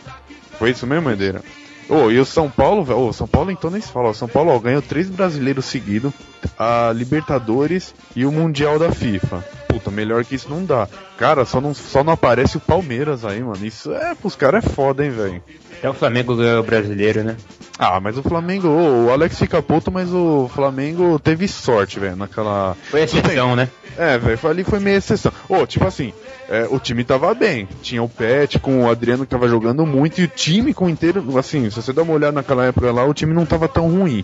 [0.58, 1.42] Foi isso mesmo, Edeira?
[1.90, 4.28] Ô, e o São Paulo, velho, o São Paulo então nem se fala, o São
[4.28, 6.14] Paulo ó, ganhou três brasileiros seguidos,
[6.58, 9.44] a Libertadores e o Mundial da FIFA.
[9.68, 10.88] Puta, melhor que isso não dá.
[11.18, 13.66] Cara, só não, só não aparece o Palmeiras aí, mano.
[13.66, 15.44] Isso é, pros caras é foda, hein, velho.
[15.82, 17.36] Até o Flamengo ganhou o brasileiro, né?
[17.80, 22.78] Ah, mas o Flamengo, o Alex fica puto, mas o Flamengo teve sorte, velho, naquela.
[22.92, 23.68] Foi exceção, né?
[23.98, 25.32] É, velho, ali foi meio exceção.
[25.50, 26.14] Ô, tipo assim,
[26.48, 27.68] é, o time tava bem.
[27.82, 30.90] Tinha o Pet com o Adriano que tava jogando muito e o time com o
[30.90, 31.36] inteiro.
[31.36, 34.24] Assim, se você dá uma olhada naquela época lá, o time não tava tão ruim.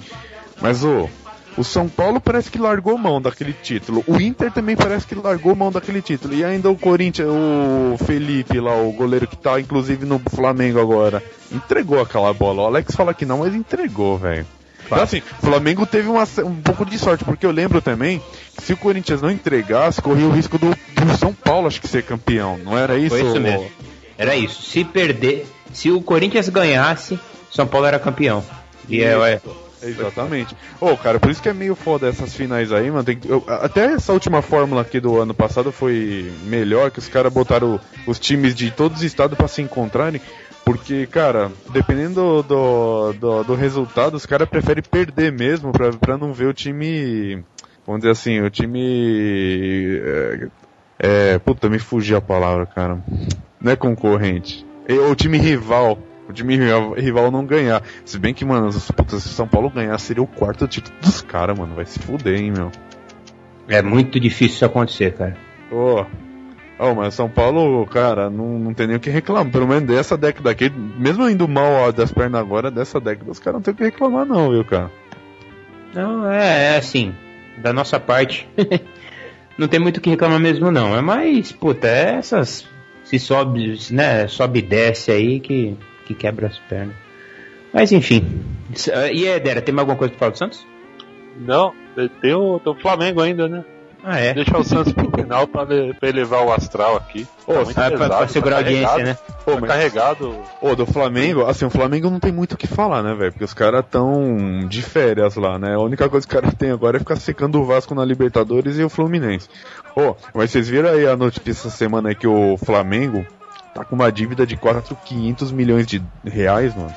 [0.62, 1.10] Mas, ô,
[1.58, 4.04] o São Paulo parece que largou mão daquele título.
[4.08, 6.34] O Inter também parece que largou mão daquele título.
[6.34, 11.24] E ainda o Corinthians, o Felipe lá, o goleiro que tá inclusive no Flamengo agora,
[11.52, 12.63] entregou aquela bola.
[12.63, 14.46] O Alex fala que não, mas entregou, velho.
[14.86, 18.22] Então, assim, o Flamengo teve uma- um pouco de sorte, porque eu lembro também
[18.56, 21.88] que se o Corinthians não entregasse, corria o risco do, do São Paulo, acho que
[21.89, 22.58] ser campeão.
[22.63, 23.10] Não era isso?
[23.10, 23.67] Foi isso mesmo.
[24.17, 24.62] Era isso.
[24.62, 27.20] Se perder, se o Corinthians ganhasse,
[27.52, 28.41] São Paulo era campeão.
[28.88, 29.41] E é, é,
[29.82, 30.56] Exatamente.
[30.82, 33.04] Ô, cara, por isso que é meio foda essas finais aí, mano.
[33.04, 37.32] Tem eu- até essa última fórmula aqui do ano passado foi melhor, que os caras
[37.32, 40.22] botaram os times de todos os estados pra se encontrarem.
[40.66, 46.34] Porque, cara, dependendo do, do, do resultado, os caras preferem perder mesmo pra, pra não
[46.34, 47.44] ver o time.
[47.86, 50.02] Vamos dizer assim, o time.
[50.04, 50.48] É,
[51.00, 52.98] é, puta, me fugiu a palavra, cara.
[53.62, 54.66] Não é concorrente.
[54.88, 55.98] É o time rival.
[56.28, 56.58] O time
[56.98, 57.82] rival, não ganhar.
[58.04, 61.58] Se bem que, mano, se, se São Paulo ganhar, seria o quarto título dos caras,
[61.58, 61.76] mano.
[61.76, 62.72] Vai se fuder, hein, meu.
[63.68, 65.38] é muito difícil isso acontecer, cara.
[65.72, 66.06] Ô.
[66.80, 69.52] Oh, mas São Paulo, cara, não, não tem nem o que reclamar.
[69.52, 73.40] Pelo menos dessa década aqui, mesmo indo mal ó, das pernas agora, dessa década, os
[73.40, 74.92] caras não tem o que reclamar, não, viu, cara?
[75.96, 77.16] Não, é, é assim,
[77.58, 78.48] da nossa parte,
[79.58, 80.96] não tem muito o que reclamar mesmo não.
[80.96, 82.68] É mais, puta, é essas.
[83.04, 84.28] Se sobe, né?
[84.28, 85.76] Sobe e desce aí que,
[86.08, 86.96] que quebra as pernas.
[87.74, 88.43] Mas enfim.
[89.13, 90.65] E aí, Dera, tem mais alguma coisa pra falar do Santos?
[91.39, 91.74] Não,
[92.22, 93.63] tem o, tem o Flamengo ainda, né?
[94.04, 94.34] Ah, é.
[94.34, 97.28] Deixar o Santos pro final pra, pra elevar o astral aqui.
[97.46, 99.17] Ô, Ah, pra, pra segurar a audiência, né?
[99.43, 100.34] Pô, Tá mas- carregado.
[100.62, 103.32] Ô, do Flamengo, assim, o Flamengo não tem muito o que falar, né, velho?
[103.34, 105.76] Porque os caras tão de férias lá, né?
[105.76, 108.78] A única coisa que os caras têm agora é ficar secando o Vasco na Libertadores
[108.80, 109.50] e o Fluminense.
[109.96, 113.26] Ô, mas vocês viram aí a notícia essa semana aí que o Flamengo
[113.78, 116.94] tá com uma dívida de quase 500 milhões de reais, mano?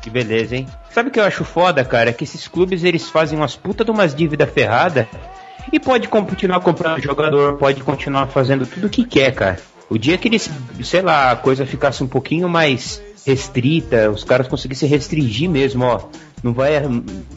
[0.00, 0.66] Que beleza, hein?
[0.90, 2.08] Sabe o que eu acho foda, cara?
[2.08, 5.06] É que esses clubes eles fazem umas puta de umas dívidas ferradas
[5.70, 9.58] e pode continuar comprando jogador, pode continuar fazendo tudo o que quer, cara.
[9.90, 10.48] O dia que eles,
[10.82, 16.00] sei lá, a coisa ficasse um pouquinho mais restrita, os caras conseguissem restringir mesmo, ó.
[16.42, 16.82] Não vai.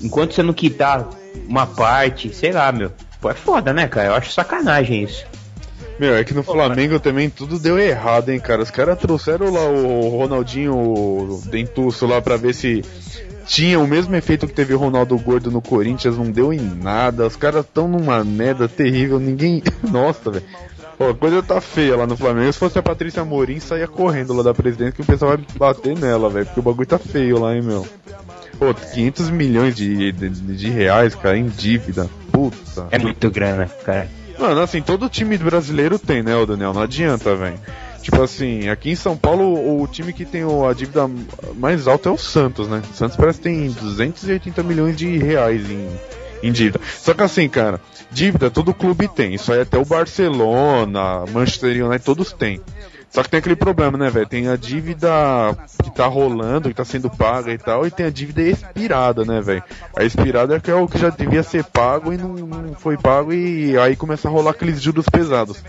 [0.02, 1.06] Enquanto você não quitar
[1.50, 2.94] uma parte, sei lá, meu.
[3.20, 4.08] Pô, é foda, né, cara?
[4.08, 5.26] Eu acho sacanagem isso.
[6.04, 8.62] Meu, é que no Flamengo também tudo deu errado, hein, cara.
[8.62, 12.84] Os caras trouxeram lá o Ronaldinho Dentuço lá pra ver se
[13.46, 17.26] tinha o mesmo efeito que teve o Ronaldo Gordo no Corinthians, não deu em nada.
[17.26, 19.64] Os caras tão numa merda terrível, ninguém.
[19.90, 20.44] Nossa, velho.
[20.98, 22.52] Pô, a coisa tá feia lá no Flamengo.
[22.52, 25.98] Se fosse a Patrícia Morim, saía correndo lá da presidência que o pessoal vai bater
[25.98, 26.48] nela, velho.
[26.48, 27.88] Porque o bagulho tá feio lá, hein, meu.
[28.60, 32.10] Pô, 500 milhões de, de, de reais, cara, em dívida.
[32.30, 32.88] Puta.
[32.92, 34.10] É muito grana, cara.
[34.38, 36.74] Mano, assim, todo time brasileiro tem, né, o Daniel?
[36.74, 37.60] Não adianta, velho.
[38.02, 41.10] Tipo assim, aqui em São Paulo, o, time que tem a dívida
[41.56, 42.82] mais alta é o Santos, né?
[42.92, 45.88] O Santos parece que tem 280 milhões de reais em,
[46.44, 46.82] em dívida.
[47.00, 47.80] Só que assim, cara,
[48.12, 49.34] dívida todo clube tem.
[49.34, 52.60] Isso aí até o Barcelona, Manchester United, todos têm.
[53.14, 54.26] Só que tem aquele problema, né, velho?
[54.28, 55.08] Tem a dívida
[55.84, 59.40] que tá rolando, que tá sendo paga e tal, e tem a dívida expirada, né,
[59.40, 59.64] velho?
[59.96, 62.98] A expirada é que é o que já devia ser pago e não, não foi
[62.98, 65.64] pago, e aí começa a rolar aqueles juros pesados.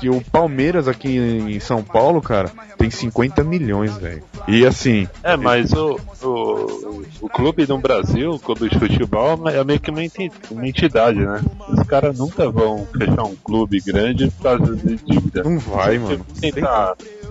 [0.00, 4.22] Que o Palmeiras aqui em São Paulo, cara, tem 50 milhões, velho.
[4.48, 9.62] E assim, É, mas o, o, o clube no Brasil, o clube de futebol, é
[9.62, 11.42] meio que uma enti- uma entidade, né?
[11.68, 15.42] Os caras nunca vão fechar um clube grande por causa de dívida.
[15.44, 16.24] não vai, mano.
[16.26, 16.87] vão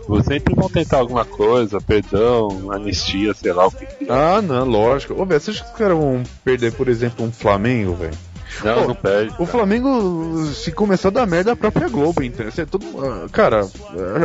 [0.07, 3.85] vão sempre vão tentar alguma coisa, perdão, anistia, sei lá o que.
[3.85, 4.07] é.
[4.09, 5.13] Ah, não, lógico.
[5.13, 8.17] Ô, velho, você acha que caras vão perder, por exemplo, um Flamengo, velho?
[8.63, 9.33] Não, Pô, não perde.
[9.39, 12.51] O Flamengo, se começar a dar merda, a própria Globo, entendeu?
[12.51, 13.67] Você, todo, ah, cara,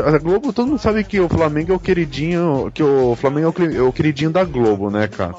[0.06, 3.62] a Globo, todo mundo sabe que o Flamengo é o queridinho, que o Flamengo é
[3.62, 5.34] o, é o queridinho da Globo, né, cara?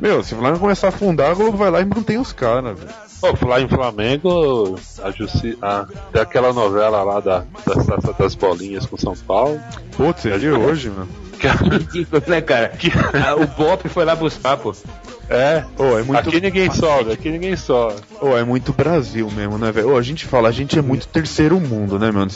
[0.00, 2.78] Meu, se o Flamengo começar a afundar, a Globo vai lá e mantém os caras,
[2.78, 2.92] velho.
[3.20, 8.84] Pô, falar em Flamengo, a Justi a, tem aquela novela lá da, das das bolinhas
[8.84, 9.58] com São Paulo.
[9.96, 11.08] Putz, você viu hoje, mano?
[11.38, 12.72] Que, Ridículo, né, cara?
[13.26, 14.74] Ah, o Bop foi lá buscar, pô.
[15.28, 17.96] É, Ô, é muito, aqui ninguém sobe, aqui ninguém sobe.
[18.20, 19.90] ô, é muito Brasil mesmo, né, velho?
[19.94, 22.30] Ô, a gente fala, a gente é muito terceiro mundo, né, mano?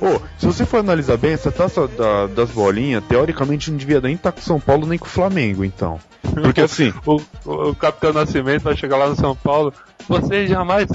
[0.00, 4.14] Ô, se você for analisar bem, essa taça da- das bolinhas, teoricamente não devia nem
[4.14, 5.98] estar com São Paulo nem com o Flamengo, então.
[6.34, 9.72] Porque assim, O, o, o Capitão Nascimento vai chegar lá no São Paulo.
[10.08, 10.88] Vocês jamais.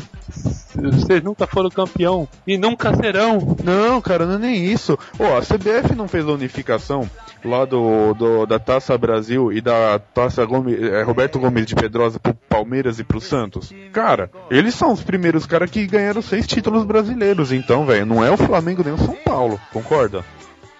[0.76, 3.58] Vocês nunca foram campeão e nunca serão.
[3.64, 4.98] Não, cara, não é nem isso.
[5.20, 7.10] Ó, a CBF não fez a unificação
[7.44, 12.20] lá do, do- da Taça Brasil e da Taça Gomes, é, Roberto Gomes de Pedrosa
[12.20, 13.74] pro Palmeiras e pro Santos.
[13.92, 18.30] Cara, eles são os primeiros caras que ganharam seis títulos brasileiros, então, velho, não é
[18.32, 20.24] o Flamengo nem o São Paulo, concorda?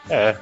[0.10, 0.36] É.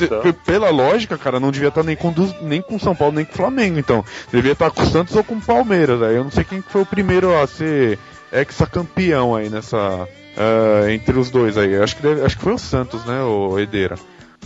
[0.00, 0.32] Então.
[0.44, 3.78] Pela lógica, cara, não devia estar nem com nem com São Paulo nem com Flamengo,
[3.78, 4.04] então.
[4.32, 6.70] Devia estar com o Santos ou com o Palmeiras, aí eu não sei quem que
[6.70, 7.98] foi o primeiro a ser
[8.32, 10.08] ex-campeão aí nessa.
[10.36, 11.76] ah, entre os dois aí.
[11.80, 13.96] Acho que, deve- acho que foi o Santos, né, o Edeira.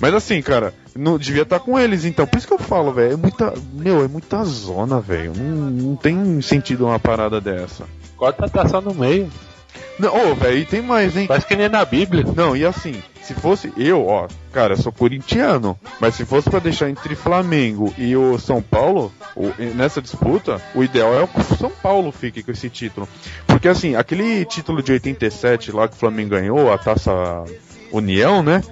[0.01, 2.27] Mas assim, cara, não devia estar com eles, então.
[2.27, 3.55] Por isso que eu falo, velho, é muita.
[3.73, 5.33] Meu, é muita zona, velho.
[5.37, 7.85] Não, não tem sentido uma parada dessa.
[8.17, 9.31] Corta a taça no meio.
[9.99, 11.27] Não, ô, velho, e tem mais, hein?
[11.27, 12.25] Parece que nem na Bíblia.
[12.37, 16.59] Não, e assim, se fosse eu, ó, cara, eu sou corintiano, mas se fosse pra
[16.59, 21.57] deixar entre Flamengo e o São Paulo, o- nessa disputa, o ideal é que o
[21.57, 23.09] São Paulo fique com esse título.
[23.47, 27.13] Porque assim, aquele título de 87 lá que o Flamengo ganhou, a taça
[27.93, 28.63] União, né?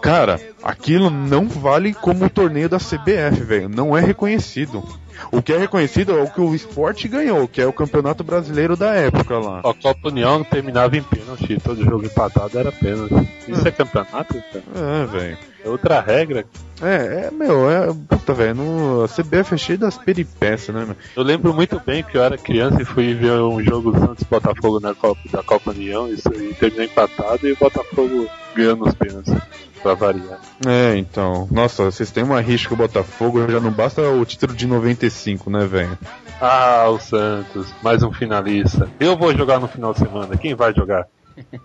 [0.00, 3.68] Cara, aquilo não vale como o torneio da CBF, velho.
[3.68, 4.82] Não é reconhecido.
[5.30, 8.74] O que é reconhecido é o que o esporte ganhou, que é o Campeonato Brasileiro
[8.74, 9.58] da época lá.
[9.60, 11.58] A Copa União terminava em pênalti.
[11.62, 13.28] Todo jogo empatado era pênalti.
[13.46, 14.34] Isso é campeonato?
[14.50, 14.64] cara?
[14.74, 15.38] É, velho.
[15.62, 16.46] É outra regra.
[16.80, 17.88] É, é, meu, é.
[18.08, 20.96] Puta, velho, no- a CBF é cheia das peripécias, né, meu?
[21.14, 24.80] Eu lembro muito bem que eu era criança e fui ver um jogo Santos Botafogo
[24.80, 28.94] na Copa, da Copa União e, isso- e terminou empatado e o Botafogo ganhando os
[28.94, 29.34] pênaltis.
[29.82, 30.38] Pra variar.
[30.66, 31.48] É, então.
[31.50, 35.48] Nossa, vocês têm uma rixa com o Botafogo, já não basta o título de 95,
[35.48, 35.98] né, velho?
[36.40, 38.88] Ah, o Santos, mais um finalista.
[39.00, 40.36] Eu vou jogar no final de semana.
[40.36, 41.06] Quem vai jogar?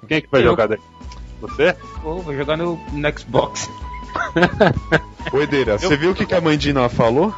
[0.07, 0.45] Quem é que vai Eu.
[0.47, 0.79] jogar daí?
[1.41, 1.73] Você?
[2.01, 3.69] Pô, vou jogar no, no Xbox.
[5.33, 7.33] Ô, Edeira, você viu o que, que a mãe Dina falou?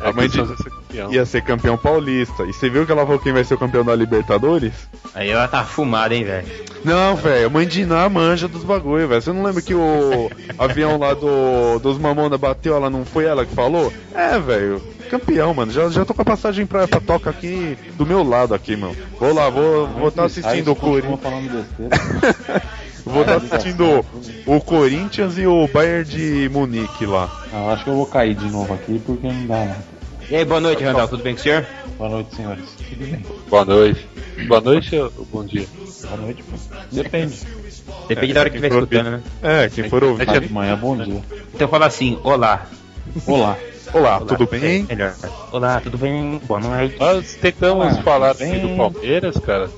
[0.00, 0.34] A mãe de...
[0.36, 0.76] ser
[1.10, 2.44] ia ser campeão paulista.
[2.44, 4.72] E você viu que ela falou quem vai ser o campeão da Libertadores?
[5.14, 6.46] Aí ela tá fumada, hein, velho?
[6.84, 9.20] Não, velho, a mãe de Iná manja dos bagulho, velho.
[9.20, 13.44] Você não lembra que o avião lá do, dos Mamona bateu, ela não foi ela
[13.44, 13.92] que falou?
[14.14, 14.80] É, velho.
[15.10, 15.70] Campeão, mano.
[15.70, 18.96] Já, já tô com a passagem pra, pra toca aqui do meu lado aqui, mano.
[19.18, 21.66] Vou lá, vou estar vou tá assistindo o Corinthians.
[23.10, 24.04] vou estar tá assistindo
[24.46, 27.30] o Corinthians e o Bayern de Munique lá.
[27.52, 29.96] Ah, acho que eu vou cair de novo aqui porque não dá nada.
[30.28, 31.64] E aí, boa noite, Randall, tudo bem com o senhor?
[31.96, 32.64] Boa noite, senhores.
[32.76, 33.24] Tudo bem.
[33.48, 34.08] Boa noite.
[34.48, 35.66] Boa noite ou bom dia?
[36.02, 36.56] Boa noite, pô.
[36.90, 37.38] Depende.
[38.08, 39.22] Depende é, da hora que estiver escutando, né?
[39.42, 40.28] É, quem for ouvir.
[40.28, 41.22] É de manhã, bom dia.
[41.54, 42.66] Então fala assim, olá.
[43.26, 43.56] Olá.
[43.92, 44.84] Olá, Olá, tudo bem?
[44.84, 45.14] Melhor.
[45.52, 46.40] Olá, tudo bem?
[46.44, 46.98] Boa noite.
[46.98, 48.60] Nós tentamos Olá, falar bem...
[48.60, 49.70] do Palmeiras, cara,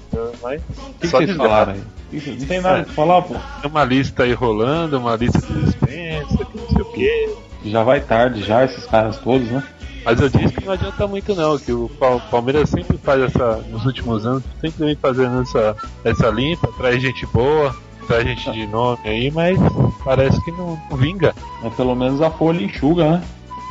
[0.43, 0.62] mas
[1.01, 1.83] que, que vocês falaram aí?
[2.12, 3.35] Não tem nada pra falar, pô.
[3.61, 7.37] Tem uma lista aí rolando, uma lista de dispensa, que não sei o quê.
[7.64, 9.62] Já vai tarde já, esses caras todos, né?
[10.05, 11.91] Mas eu disse que não adianta muito não, que o
[12.31, 17.27] Palmeiras sempre faz essa, nos últimos anos, sempre vem fazendo essa, essa limpa, traz gente
[17.27, 19.59] boa, traz gente de nome aí, mas
[20.05, 21.35] parece que não, não vinga.
[21.63, 23.25] Mas pelo menos a folha enxuga, né?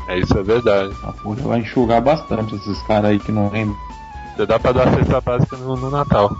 [0.07, 0.93] É, isso é verdade.
[1.03, 3.77] A folha vai enxugar bastante esses caras aí que não lembram.
[4.47, 6.31] Dá pra dar cesta básica no, no Natal.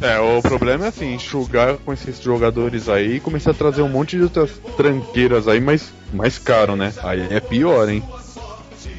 [0.00, 3.88] É, o problema é assim, enxugar com esses jogadores aí e começar a trazer um
[3.88, 6.92] monte de outras tranqueiras aí, mas mais caro, né?
[7.02, 8.02] Aí é pior, hein?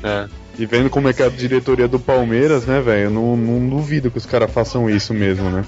[0.04, 0.28] É.
[0.58, 3.10] E vendo como é que é a diretoria do Palmeiras, né, velho?
[3.10, 5.64] Não, não duvido que os caras façam isso mesmo, né?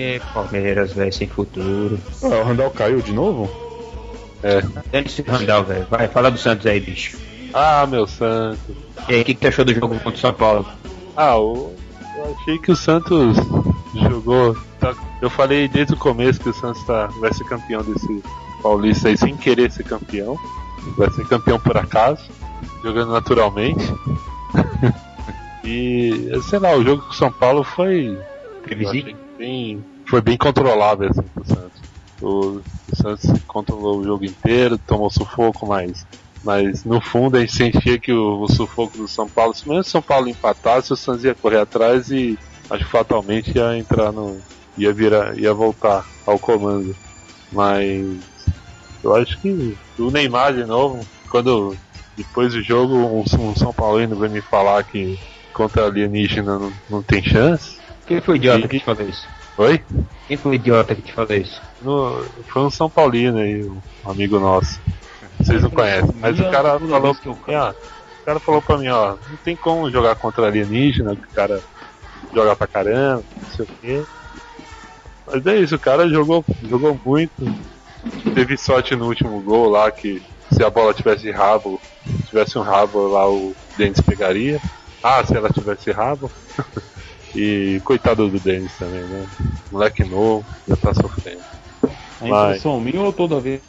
[0.00, 1.98] É, Palmeiras, velho, sem futuro.
[2.22, 3.50] Ah, o Randall caiu de novo?
[4.42, 4.62] É.
[4.96, 5.86] Antes do Randall, velho.
[5.90, 7.18] Vai, fala do Santos aí, bicho.
[7.52, 8.60] Ah, meu Santos.
[9.08, 10.66] E aí, o que, que tu achou do jogo contra o São Paulo?
[11.16, 11.72] Ah, o...
[12.16, 13.36] eu achei que o Santos
[13.94, 14.56] jogou.
[14.78, 14.94] Tá...
[15.20, 17.06] Eu falei desde o começo que o Santos tá...
[17.20, 18.22] vai ser campeão desse
[18.62, 20.36] Paulista aí sem querer ser campeão.
[20.96, 22.22] Vai ser campeão por acaso
[22.82, 23.84] jogando naturalmente.
[25.64, 28.18] e, sei lá, o jogo com o São Paulo foi.
[29.38, 31.80] Bem, foi bem controlável assim, pro Santos.
[32.20, 36.04] O, o Santos controlou o jogo inteiro, tomou sufoco, mas
[36.44, 39.80] mas no fundo a gente sentia que o, o, sufoco do São Paulo, se mesmo
[39.80, 42.38] o São Paulo empatasse, o Santos ia correr atrás e
[42.70, 44.40] acho que fatalmente ia entrar no.
[44.76, 46.94] ia virar, ia voltar ao comando.
[47.50, 48.06] Mas
[49.02, 51.76] eu acho que o Neymar de novo, quando
[52.16, 55.18] depois do jogo, um, um São Paulino vai me falar que
[55.52, 57.77] contra alienígena não, não tem chance.
[58.08, 58.68] Quem foi o idiota e...
[58.68, 59.28] que te falou isso?
[59.58, 59.84] Oi?
[60.26, 61.60] Quem foi o idiota que te falou isso?
[61.82, 64.80] No, foi um São Paulino aí, um amigo nosso.
[65.38, 67.38] Vocês não conhecem, mas o cara falou que eu...
[67.54, 67.74] ah,
[68.22, 71.62] o cara falou pra mim, ó, não tem como jogar contra alienígena, o cara
[72.34, 74.04] joga pra caramba, não sei o quê.
[75.26, 77.34] Mas é isso, o cara jogou, jogou muito.
[78.34, 81.78] Teve sorte no último gol lá que se a bola tivesse rabo,
[82.24, 84.60] tivesse um rabo lá, o Denis pegaria.
[85.02, 86.30] Ah, se ela tivesse rabo.
[87.34, 89.26] e coitado do Denis também, né?
[89.70, 91.42] Moleque novo, já tá sofrendo.
[92.20, 93.60] A impressão minha ou toda vez?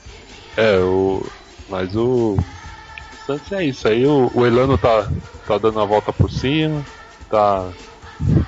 [0.58, 1.26] É, o.
[1.70, 2.38] Mas o.
[3.26, 5.08] Santos é isso aí, o, o Elano tá,
[5.46, 6.84] tá dando a volta por cima,
[7.30, 7.70] tá.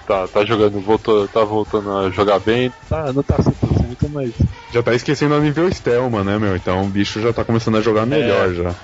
[0.06, 4.34] Tá, tá jogando, voltou, tá voltando a jogar bem, tá, não tá 100%, mas
[4.74, 6.56] já tá esquecendo a nível Stelma, né, meu?
[6.56, 8.76] Então o bicho já tá começando a jogar melhor é, já.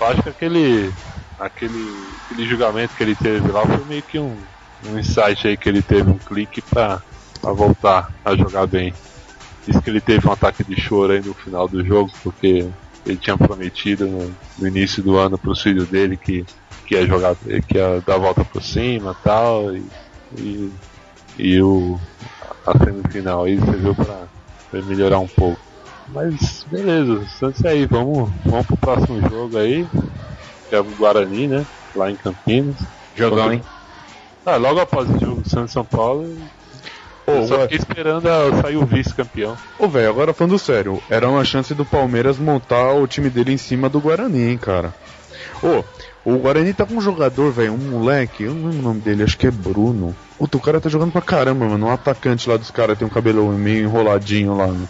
[0.00, 0.92] Eu acho que aquele,
[1.38, 4.36] aquele, aquele julgamento que ele teve lá foi meio que um,
[4.84, 7.02] um insight aí que ele teve, um clique pra,
[7.40, 8.92] pra voltar a jogar bem.
[9.66, 12.68] Diz que ele teve um ataque de choro aí no final do jogo, porque
[13.04, 16.44] ele tinha prometido no, no início do ano pro filho dele que,
[16.86, 19.84] que ia jogar, que ia dar a volta por cima tal, e
[20.36, 20.70] e,
[21.38, 21.98] e o,
[22.66, 24.26] a semifinal aí serviu pra
[24.72, 25.60] Vai melhorar um pouco.
[26.08, 29.86] Mas beleza, Santos é aí, vamos, vamos pro próximo jogo aí.
[30.68, 31.64] Que é o Guarani, né?
[31.94, 32.76] Lá em Campinas.
[33.14, 33.62] Jogão, hein?
[34.46, 36.38] Ah, logo após o jogo Santos São Paulo.
[37.26, 39.58] Oh, só fiquei esperando a, sair o vice-campeão.
[39.76, 43.56] Ô, velho, agora falando sério, era uma chance do Palmeiras montar o time dele em
[43.56, 44.94] cima do Guarani, hein, cara.
[45.60, 45.82] Ô,
[46.24, 49.24] o Guarani tá com um jogador, velho, um moleque, eu não lembro o nome dele,
[49.24, 50.14] acho que é Bruno.
[50.38, 51.86] Puta, o cara tá jogando pra caramba, mano.
[51.86, 54.68] Um atacante lá dos caras tem um cabelo meio enroladinho lá.
[54.68, 54.86] Né?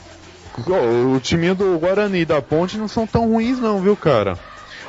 [0.67, 4.37] O, o timinho do Guarani da Ponte não são tão ruins não, viu, cara?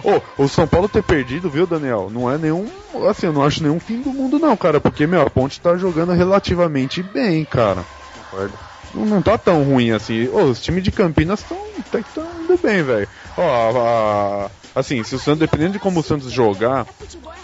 [0.03, 2.09] Oh, o São Paulo ter perdido, viu, Daniel?
[2.11, 2.67] Não é nenhum.
[3.09, 4.79] Assim, eu não acho nenhum fim do mundo, não, cara.
[4.79, 7.83] Porque, meu, a Ponte tá jogando relativamente bem, cara.
[8.29, 8.53] Concordo.
[8.93, 10.29] Não, não tá tão ruim assim.
[10.31, 11.57] Oh, os times de Campinas estão
[11.91, 11.99] tá,
[12.43, 13.07] indo bem, velho.
[13.37, 16.85] Ó, oh, assim, se o Santos, dependendo de como o Santos jogar,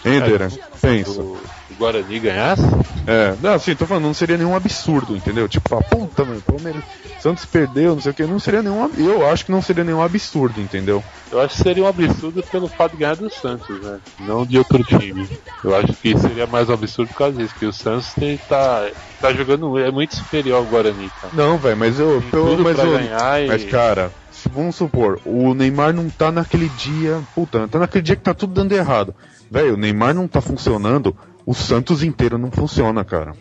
[0.04, 0.48] Ender, é,
[0.80, 1.20] pensa.
[1.20, 1.38] O,
[1.78, 2.62] Guarani ganhasse?
[3.06, 5.48] É, não, assim, tô falando, não seria nenhum absurdo, entendeu?
[5.48, 6.82] Tipo, a puta, mano, Palmeiras,
[7.20, 8.90] Santos perdeu, não sei o que, não seria nenhum.
[8.96, 11.02] Eu acho que não seria nenhum absurdo, entendeu?
[11.34, 13.98] Eu acho que seria um absurdo pelo fato de ganhar do Santos, né?
[14.20, 15.28] Não de outro time.
[15.64, 18.14] Eu acho que seria mais um absurdo por causa disso, que o Santos
[18.48, 18.88] tá,
[19.20, 21.34] tá jogando é muito superior ao Guarani, cara.
[21.34, 22.20] Não, velho, mas eu.
[22.20, 26.68] Tem Pelo, mas, eu- e- mas, cara, se- vamos supor, o Neymar não tá naquele
[26.68, 27.20] dia.
[27.34, 29.12] Puta, não tá naquele dia que tá tudo dando errado.
[29.50, 33.32] Velho, o Neymar não tá funcionando, o Santos inteiro não funciona, cara.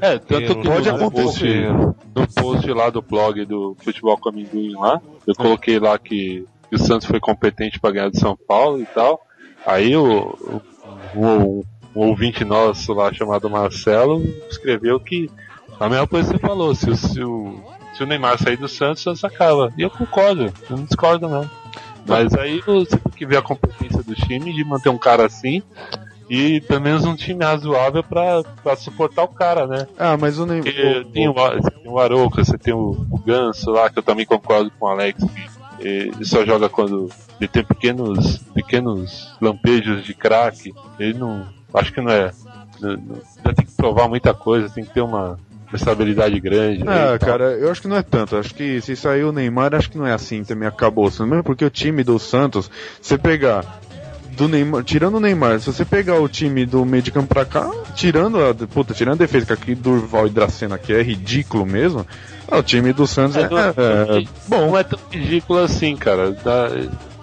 [0.00, 1.68] É, tanto que Pode no acontecer.
[1.72, 6.44] Post, no post lá do blog do Futebol com Amendoim lá, eu coloquei lá que,
[6.76, 9.20] que o Santos foi competente para ganhar de São Paulo e tal.
[9.66, 10.62] Aí o,
[11.14, 11.64] o, o-
[11.96, 14.20] um ouvinte nosso lá chamado Marcelo
[14.50, 15.30] escreveu que
[15.78, 17.60] a mesma coisa que você falou, se o, se o,
[17.96, 19.72] se o Neymar sair do Santos, o Santos acaba.
[19.78, 21.48] E eu concordo, eu não discordo não.
[22.06, 25.62] Mas aí você tem que ver a competência do time de manter um cara assim
[26.28, 29.86] e pelo menos um time razoável pra, pra suportar o cara, né?
[29.98, 30.66] Ah, mas o Neymar.
[31.12, 34.26] Tem o, você tem o Arouca, você tem o, o Ganso lá, que eu também
[34.26, 35.53] concordo com o Alex, que
[35.84, 37.10] ele só joga quando
[37.40, 40.74] ele tem pequenos, pequenos lampejos de craque.
[40.98, 41.46] Ele não.
[41.72, 42.30] Acho que não é.
[42.80, 42.96] Não,
[43.44, 45.38] não, tem que provar muita coisa, tem que ter uma,
[45.76, 46.88] estabilidade grande.
[46.88, 48.36] aí Ah, cara, eu acho que não é tanto.
[48.36, 51.10] Acho que se sair o Neymar, acho que não é assim também acabou.
[51.20, 52.70] Mesmo porque o time do Santos,
[53.00, 53.80] você pegar
[54.34, 57.44] do Neymar, tirando o Neymar, se você pegar o time do meio de campo pra
[57.44, 61.64] cá, tirando a, puta, tirando a defesa, que aqui Durval e Dracena que é ridículo
[61.64, 62.06] mesmo,
[62.50, 64.66] ah, o time do Santos é, É, não- é, é bom.
[64.68, 66.32] Não é tão ridículo assim, cara.
[66.32, 66.68] Dá-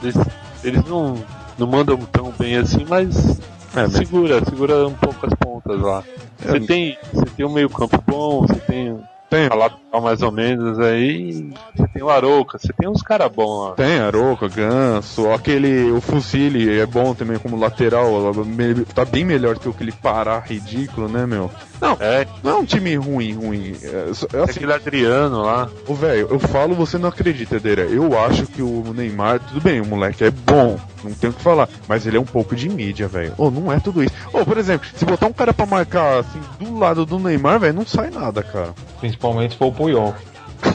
[0.02, 0.16] eles,
[0.64, 1.16] eles não,
[1.58, 3.40] não mandam tão bem assim, mas
[3.76, 6.04] É, segura, segura um pouco as pontas lá.
[6.40, 6.60] Você É.
[6.60, 8.98] tem, você tem um meio campo bom, você tem
[9.32, 9.48] Tem.
[9.50, 13.70] a lateral mais ou menos aí, você tem o Arouca, você tem uns caras bons
[13.70, 13.76] lá.
[13.76, 18.12] Tem Aroca, Ganso, aquele, o Fusili é bom também como lateral,
[18.94, 21.50] tá bem melhor que aquele Pará ridículo, né, meu?
[21.82, 23.76] Não, É, não é um time ruim, ruim.
[23.82, 23.92] É, é
[24.28, 25.68] tem assim, aquele Adriano lá.
[25.88, 27.82] Ô, velho, eu falo, você não acredita, Deira.
[27.82, 31.42] Eu acho que o Neymar, tudo bem, o moleque é bom, não tenho o que
[31.42, 33.34] falar, mas ele é um pouco de mídia, velho.
[33.36, 34.14] Ô, não é tudo isso.
[34.32, 37.74] Ô, por exemplo, se botar um cara pra marcar, assim, do lado do Neymar, velho,
[37.74, 38.76] não sai nada, cara.
[39.00, 40.14] Principalmente se for o Puyol.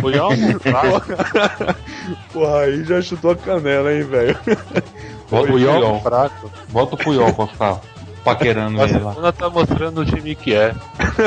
[0.00, 1.12] Um fraco.
[2.32, 4.38] Porra, aí já chutou a canela, hein, velho.
[5.28, 6.00] Bota o Puyol Puyol.
[6.00, 6.50] fraco.
[6.68, 7.80] Bota o Puyol pra ficar
[8.24, 9.14] paquerando ele lá.
[9.16, 10.74] ela tá mostrando o time que é.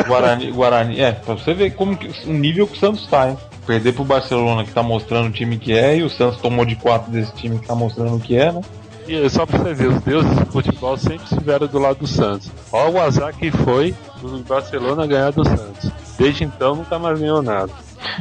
[0.08, 3.38] Guarani, Guarani, é, pra você ver como que, o nível que o Santos tá, hein?
[3.66, 6.76] Perder pro Barcelona que tá mostrando o time que é e o Santos tomou de
[6.76, 8.62] 4 desse time que tá mostrando o que é, né?
[9.08, 12.50] E só pra você ver, os deuses do futebol sempre estiveram do lado do Santos.
[12.72, 15.92] Olha o azar que foi do Barcelona ganhar do Santos.
[16.18, 17.72] Desde então nunca mais ganhou nada.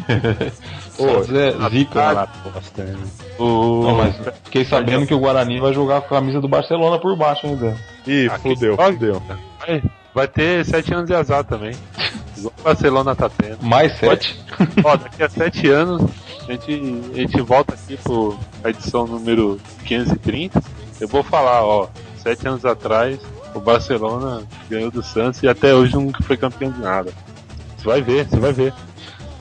[0.90, 2.22] Santos é zica.
[2.22, 2.98] Aposta, né?
[3.38, 3.82] O...
[3.84, 4.14] Não, mas
[4.44, 7.76] fiquei sabendo que o Guarani vai jogar com a camisa do Barcelona por baixo ainda.
[8.06, 9.22] Ih, fudeu, fudeu.
[9.60, 9.82] vai,
[10.14, 11.74] vai ter sete anos de azar também.
[12.36, 13.62] Igual o Barcelona tá tendo.
[13.62, 14.44] Mais 7.
[14.84, 16.02] Ó, daqui a sete anos
[16.48, 20.62] a gente, a gente volta aqui pro a edição número 530.
[21.00, 23.20] Eu vou falar, ó, sete anos atrás
[23.54, 27.12] o Barcelona ganhou do Santos e até hoje nunca foi campeão de nada.
[27.76, 28.74] Você vai ver, você vai ver.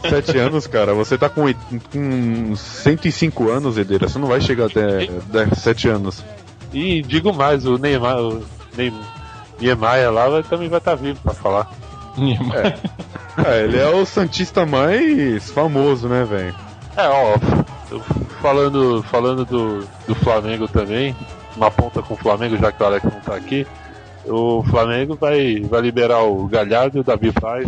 [0.09, 1.45] Sete anos, cara, você tá com,
[1.91, 6.23] com 105 anos, Edeira, você não vai chegar até 10, 7 anos.
[6.73, 8.43] E digo mais, o Neymar, o
[8.77, 9.01] Neymar,
[9.59, 11.69] Niemeyer lá vai- também vai estar vivo pra falar.
[13.45, 16.55] É, ele é o Santista mais famoso, né, velho?
[16.97, 17.37] É, ó,
[18.41, 21.15] falando, falando do, do Flamengo também,
[21.55, 23.65] uma ponta com o Flamengo, já que o Alex não tá aqui,
[24.25, 27.65] o Flamengo vai, vai liberar o Galhardo e o Davi Paz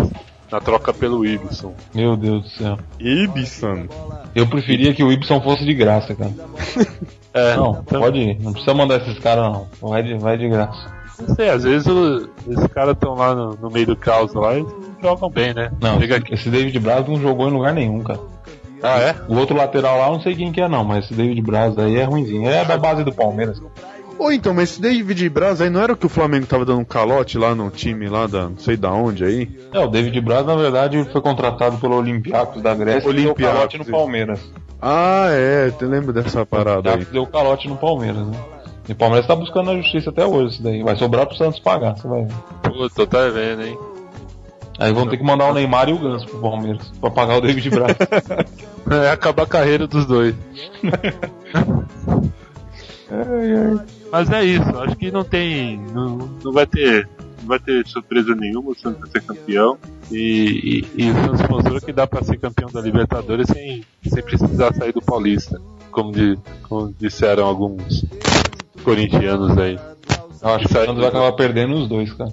[0.51, 1.73] na troca pelo Ibson.
[1.95, 2.77] Meu Deus do céu.
[2.99, 3.87] Ibson.
[4.35, 6.31] Eu preferia que o Ibson fosse de graça, cara.
[7.33, 8.39] É, Não, então, pode ir.
[8.41, 9.67] Não precisa mandar esses caras, não.
[9.81, 10.91] Vai de, vai de graça.
[11.27, 14.55] não sei, às vezes o- esses caras estão lá no, no meio do caos lá
[14.57, 14.65] e
[15.01, 15.71] jogam bem, né?
[15.81, 16.33] Não, Chega aqui.
[16.33, 18.19] esse David Braz não jogou em lugar nenhum, cara.
[18.83, 19.15] Ah, é?
[19.29, 21.77] O outro lateral lá, eu não sei quem que é, não, mas esse David Braz
[21.77, 22.49] aí é ruimzinho.
[22.49, 23.59] É da base do Palmeiras.
[24.17, 26.79] Ou então, mas esse David Braz aí não era o que o Flamengo tava dando
[26.79, 29.49] um calote lá no time lá da não sei da onde aí?
[29.73, 33.57] É, o David Braz, na verdade, foi contratado pelo Olympiacos da Grécia e deu Olympiacos,
[33.57, 33.85] calote no.
[33.85, 34.39] Palmeiras.
[34.81, 36.95] Ah, é, te lembro dessa parada aí.
[36.95, 38.37] Olympiacos deu calote no Palmeiras, né?
[38.87, 40.83] E o Palmeiras tá buscando na justiça até hoje isso daí.
[40.83, 42.33] Vai sobrar pro Santos pagar, você vai ver.
[42.63, 43.77] Puta, tá vendo, hein?
[44.79, 47.41] Aí vão ter que mandar o Neymar e o Ganso pro Palmeiras pra pagar o
[47.41, 47.95] David Braz.
[48.91, 50.35] É acabar a carreira dos dois.
[54.11, 55.77] Mas é isso, acho que não tem.
[55.93, 57.07] Não, não vai ter.
[57.41, 59.77] Não vai ter surpresa nenhuma, o Santos vai ser campeão.
[60.11, 64.23] E, e, e o Santos mostrou que dá pra ser campeão da Libertadores sem, sem
[64.23, 65.59] precisar sair do Paulista.
[65.91, 68.05] Como, de, como disseram alguns
[68.83, 69.77] corintianos aí.
[70.41, 72.31] Eu acho que o Santos vai acabar perdendo os dois, cara.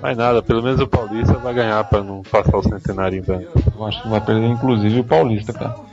[0.00, 3.60] Mas nada, pelo menos o Paulista vai ganhar pra não passar o centenário em branco.
[3.76, 5.87] Eu acho que vai perder inclusive o Paulista, cara.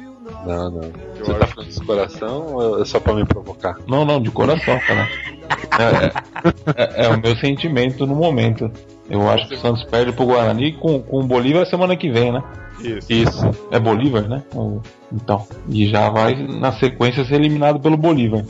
[0.46, 0.82] Não, não.
[1.20, 3.78] Você tá falando de coração ou é só pra me provocar?
[3.88, 5.08] Não, não, de coração, cara.
[5.78, 8.72] É, é, é o meu sentimento no momento.
[9.10, 12.32] Eu acho que o Santos perde pro Guarani com, com o Bolívar semana que vem,
[12.32, 12.42] né?
[12.80, 13.12] Isso.
[13.12, 13.52] Isso.
[13.72, 14.42] É Bolívar, né?
[14.56, 14.82] Ou-
[15.12, 15.46] Então.
[15.70, 18.44] E já vai na sequência ser eliminado pelo Bolívar.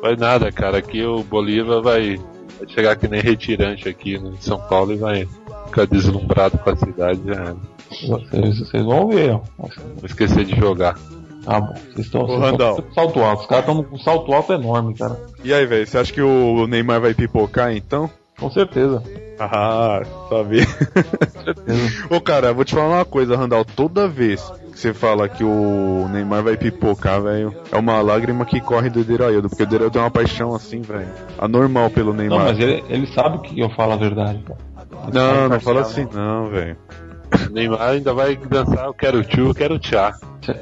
[0.00, 0.78] Vai nada, cara.
[0.78, 5.28] Aqui o Bolívar vai, vai chegar que nem retirante aqui em São Paulo e vai
[5.66, 7.20] ficar deslumbrado com a cidade.
[7.26, 7.56] Já era.
[7.90, 9.40] Vocês, vocês vão ver, ó.
[9.58, 9.70] Vou
[10.04, 10.96] esquecer de jogar.
[11.48, 11.72] Tá bom.
[11.74, 12.40] Vocês estão com
[12.94, 13.40] salto alto.
[13.40, 15.18] Os caras estão com salto alto enorme, cara.
[15.42, 18.10] E aí, velho, você acha que o Neymar vai pipocar então?
[18.38, 19.02] Com certeza.
[19.40, 20.66] Ah, sabia.
[20.66, 22.06] Com certeza.
[22.10, 23.64] Ô, cara, vou te falar uma coisa, Randall.
[23.64, 24.42] Toda vez
[24.72, 29.02] que você fala que o Neymar vai pipocar, velho, é uma lágrima que corre do
[29.02, 31.08] Deraildo, porque o Deraildo tem uma paixão assim, velho.
[31.38, 32.40] Anormal pelo Não, Neymar.
[32.44, 34.60] mas ele, ele sabe que eu falo a verdade, cara.
[35.12, 36.76] não, não fala assim, não, velho.
[37.50, 40.16] Neymar ainda vai dançar Eu quero tchu, eu quero tchá.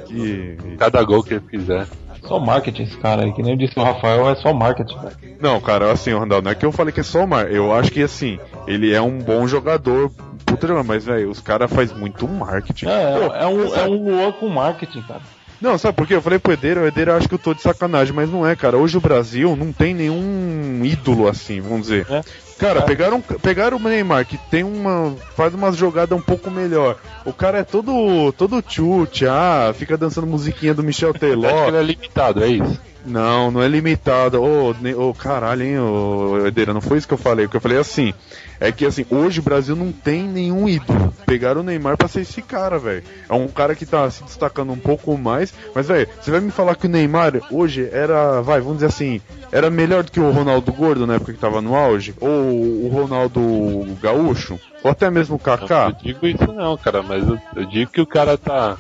[0.07, 0.57] Que...
[0.79, 1.87] Cada gol que ele fizer.
[2.27, 5.12] Só marketing esse cara aí, que nem disse o Rafael, é só marketing, cara.
[5.41, 7.51] Não, cara, assim, Randall, não é que eu falei que é só o Mar.
[7.51, 10.11] Eu acho que, assim, ele é um bom jogador,
[10.45, 12.87] puta jogador, mas, velho, os caras fazem muito marketing.
[12.87, 15.21] É, Pô, é, um, é um Luan com marketing, cara.
[15.61, 16.14] Não, sabe por quê?
[16.14, 18.55] Eu falei pro Edeira, o Edeira acha que eu tô de sacanagem, mas não é,
[18.55, 18.77] cara.
[18.77, 22.07] Hoje o Brasil não tem nenhum ídolo assim, vamos dizer.
[22.11, 22.23] É.
[22.59, 22.83] Cara, É.
[22.83, 25.15] pegaram, pegaram o Neymar, que tem uma.
[25.37, 26.97] faz umas jogadas um pouco melhor.
[27.25, 28.33] O cara é todo.
[28.33, 31.69] todo chute, ah, fica dançando musiquinha do Michel que ele Teló.
[31.69, 32.81] é limitado, é isso.
[33.07, 34.43] Não, não é limitado.
[34.43, 37.47] Ô, ne- ô, caralho, hein, ô, Edeira, não foi isso que eu falei.
[37.47, 38.13] O que eu falei é assim.
[38.59, 41.13] É que assim, hoje o Brasil não tem nenhum ídolo.
[41.27, 43.03] Pegaram o Neymar pra ser esse cara, velho.
[43.29, 45.53] É um cara que tá se destacando um pouco mais.
[45.75, 49.21] Mas, velho, você vai me falar que o Neymar hoje era, vai, vamos dizer assim,
[49.53, 52.15] era melhor do que o Ronaldo Gordo na época que tava no auge?
[52.21, 53.41] Ou o Ronaldo
[54.03, 54.59] Gaúcho?
[54.83, 55.91] Ou até mesmo o Eu Kaká?
[55.91, 58.77] digo isso não, cara, mas eu, eu digo que o cara tá,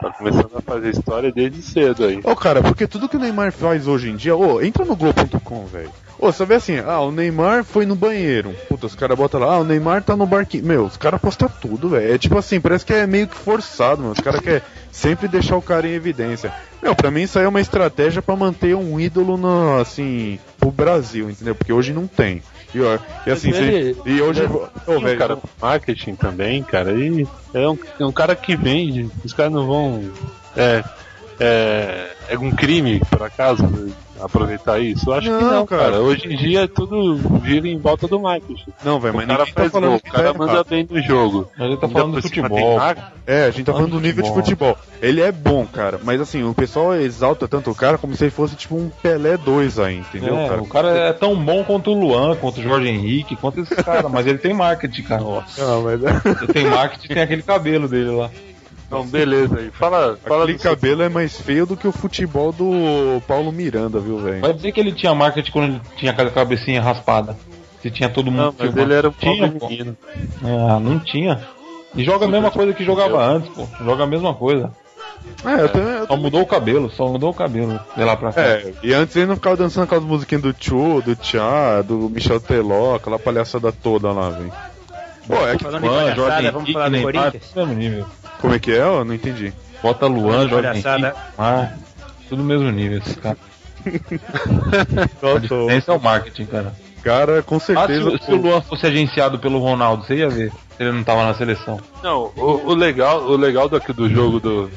[0.00, 2.20] tá começando a fazer história desde cedo aí.
[2.22, 5.66] Ô, cara, porque tudo que o Neymar faz hoje em dia, ô, entra no Globo.com,
[5.66, 5.90] velho.
[6.18, 8.54] Ô, você vê assim, ah, o Neymar foi no banheiro.
[8.68, 10.64] Puta, os caras botam lá, ah, o Neymar tá no barquinho.
[10.64, 12.14] Meu, os caras postam tudo, velho.
[12.14, 14.12] É tipo assim, parece que é meio que forçado, mano.
[14.12, 16.52] Os caras querem sempre deixar o cara em evidência.
[16.82, 20.70] Meu, pra mim isso aí é uma estratégia pra manter um ídolo no, assim, pro
[20.70, 21.54] Brasil, entendeu?
[21.54, 22.42] Porque hoje não tem.
[22.74, 24.42] E, ó, e assim, ele- e hoje.
[24.84, 28.56] Tem um velho, cara com marketing também, cara, e é um, é um cara que
[28.56, 29.08] vende.
[29.24, 30.02] Os caras não vão.
[30.56, 30.82] É,
[31.40, 33.66] é, é um crime, por acaso,
[34.20, 35.10] aproveitar isso?
[35.10, 35.82] Eu acho que Não, não, cara.
[35.84, 36.00] cara.
[36.00, 38.70] Hoje em dia tudo gira em volta do marketing.
[38.84, 40.66] não, velho, O mas cara ninguém tá faz falando gol, o cara tá manda errado.
[40.68, 41.50] bem no jogo.
[41.58, 42.80] Mas ele tá falando do futebol.
[42.80, 43.02] tem.
[43.26, 44.76] É, a gente tá falando do nível de futebol.
[45.02, 48.30] Ele é bom, cara, mas assim, o pessoal exalta tanto o cara como se ele
[48.30, 50.62] fosse tipo um Pelé 2 aí, entendeu, É, cara?
[50.62, 54.08] o cara é tão bom quanto o Luan, quanto o Jorge Henrique, quanto esse cara,
[54.08, 55.22] mas ele tem marketing, cara.
[55.22, 55.42] Não,
[55.84, 56.00] mas
[56.42, 58.30] Ele tem marketing tem aquele cabelo dele lá.
[58.86, 59.70] Então, beleza aí.
[59.70, 64.18] Fala, fala aquele cabelo é mais feio do que o futebol do Paulo Miranda, viu,
[64.18, 64.40] velho?
[64.40, 67.36] Vai dizer que ele tinha marketing quando ele tinha a cabecinha raspada.
[67.82, 68.42] Se tinha todo mundo.
[68.42, 69.68] Não, mas ele era um tinha, pobre pô.
[69.68, 69.96] menino.
[70.42, 71.40] Ah, não tinha.
[71.94, 73.66] E joga a mesma coisa que jogava antes, pô.
[73.84, 74.70] Joga a mesma coisa.
[75.44, 75.88] É, eu também.
[75.94, 77.80] eu- Só mudou o cabelo, só mudou o cabelo.
[77.96, 78.40] De lá pra cá.
[78.40, 82.38] É, e antes ele não ficava dançando aquelas musiquinhas do Chu, do Tchá, do Michel
[82.40, 84.52] Teló, aquela palhaçada toda lá, velho.
[85.26, 85.64] Pô, é que.
[85.64, 87.52] Falando em Luan, palhaçada, Jorge vamos falar do Corinthians?
[88.40, 88.78] Como é que é?
[88.80, 89.52] Eu não entendi.
[89.82, 90.44] Bota Luan.
[90.44, 91.78] Henrique, Neymar,
[92.28, 93.36] tudo no mesmo nível, esse cara.
[93.86, 96.72] A Nossa, o diferença é o marketing, cara.
[97.02, 98.10] cara, com Ah, certeza.
[98.18, 100.50] se, se o Luan fosse agenciado pelo Ronaldo, você ia ver.
[100.76, 101.80] Se ele não tava na seleção.
[102.02, 104.70] Não, o, o legal, o legal daqui do jogo do,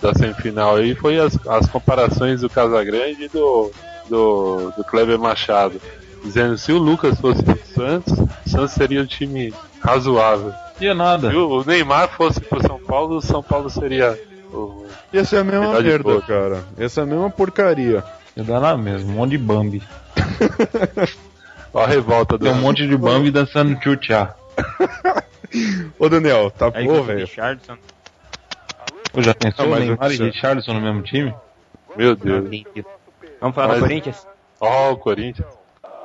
[0.00, 3.70] da semifinal aí foi as, as comparações do Casagrande e do,
[4.08, 5.80] do, do Kleber Machado.
[6.24, 9.52] Dizendo se o Lucas fosse pro Santos, o Santos seria um time
[9.82, 10.52] razoável.
[10.82, 11.30] Ia nada.
[11.30, 14.18] Se o Neymar fosse pro São Paulo, o São Paulo seria
[14.52, 14.84] o.
[15.12, 16.64] Ia ser a mesma merda, cara.
[16.78, 18.02] Ia ser a mesma porcaria.
[18.36, 19.82] Ia dar na mesma, um monte de Bambi.
[21.74, 22.44] a revolta do.
[22.44, 24.34] Tem um monte de Bambi dançando tchutchá.
[25.98, 27.20] Ô, Daniel, tá Aí bom, velho?
[27.20, 27.76] Richardson.
[29.12, 31.34] Pô, já pensou Ah, mas Neymar e Richarlison no mesmo time?
[31.94, 32.48] Meu Deus.
[33.40, 34.26] Vamos falar Mas- do Corinthians?
[34.60, 35.48] Ó, o Corinthians.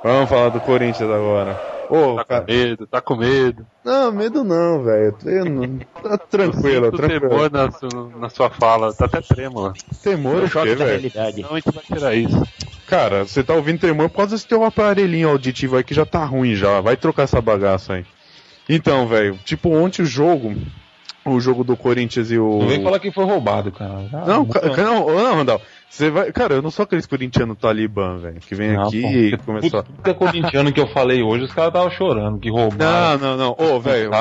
[0.03, 1.76] Vamos falar do Corinthians agora.
[1.90, 2.42] Ô, Tá cara.
[2.46, 3.66] com medo, tá com medo.
[3.84, 5.16] Não, medo não, velho.
[5.46, 7.30] Não- Tá tranquilo, tranquilo.
[7.30, 9.74] temor na, su- na sua fala, tá até trêmula.
[10.04, 11.12] Temor o quê, velho?
[11.44, 12.42] Não, a gente vai tirar isso.
[12.88, 16.24] Cara, você tá ouvindo tremor por causa desse teu aparelhinho auditivo aí que já tá
[16.24, 16.80] ruim já.
[16.82, 18.06] Vai trocar essa bagaça aí.
[18.70, 20.54] Então, velho, tipo, ontem o jogo.
[21.32, 22.59] O jogo do Corinthians e o.
[22.59, 24.07] Não vem falar que foi roubado, cara.
[24.11, 25.61] Já- Não, ca- não, não, Randall.
[25.89, 26.32] Você vai.
[26.34, 28.39] Cara, eu não sou aqueles corintiano talibã, velho.
[28.41, 29.84] Que vem Não, aqui pô, e começou.
[30.03, 33.17] Que é corintiano que eu falei hoje, os caras estavam chorando, que roubaram.
[33.17, 33.75] Não, não, não.
[33.75, 34.11] Ô, velho,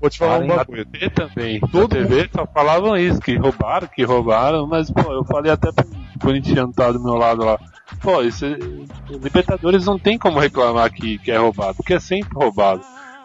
[0.00, 0.56] vou, te- falar um Parem.
[0.56, 0.84] bagulho.
[0.86, 1.60] TV também.
[1.60, 5.70] Todo Todo TV só falavam isso, que roubaram, que roubaram, mas pô, eu falei até
[5.72, 5.86] pro
[6.20, 7.58] corintiano tá do meu lado lá.
[8.02, 8.58] Pô, isso, é-
[9.22, 12.82] Libertadores não tem como reclamar que, que é roubado, porque é sempre roubado.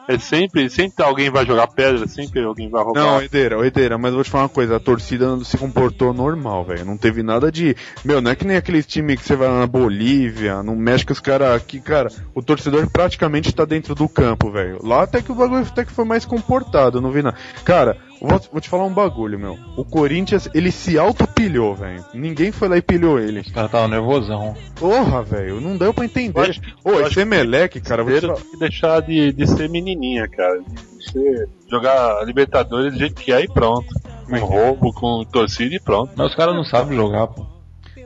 [0.08, 3.02] É sempre, sempre alguém vai jogar pedra, sempre alguém vai roubar.
[3.02, 6.86] Não, Oideira, Oideira, mas vou te falar uma coisa, a torcida se comportou normal, velho.
[6.86, 7.76] Não teve nada de.
[8.04, 11.20] Meu, não é que nem aqueles times que você vai na Bolívia, no México, os
[11.20, 14.80] caras aqui, cara, o torcedor praticamente tá dentro do campo, velho.
[14.84, 17.38] Lá até que o bagulho até que foi mais comportado, não vi nada.
[17.64, 17.98] Cara,
[18.30, 19.58] vou, vou te falar um bagulho, meu.
[19.78, 22.04] O Corinthians, ele se autopilhou, velho.
[22.14, 23.42] Ninguém foi lá e pilhou ele.
[23.42, 24.56] Os caras estavam nervosão.
[24.80, 26.60] Porra, velho, não deu pra entender.
[26.84, 28.40] Ô, esse acho que Emelec, cara, eu vou te falar.
[28.42, 30.60] que deixar de, de ser menininha, cara.
[30.62, 33.88] De ser- jogar Libertadores do jeito que é e pronto.
[34.30, 36.12] Com roubo, com torcida e pronto.
[36.16, 37.46] Mas os caras não sabem jogar, pô.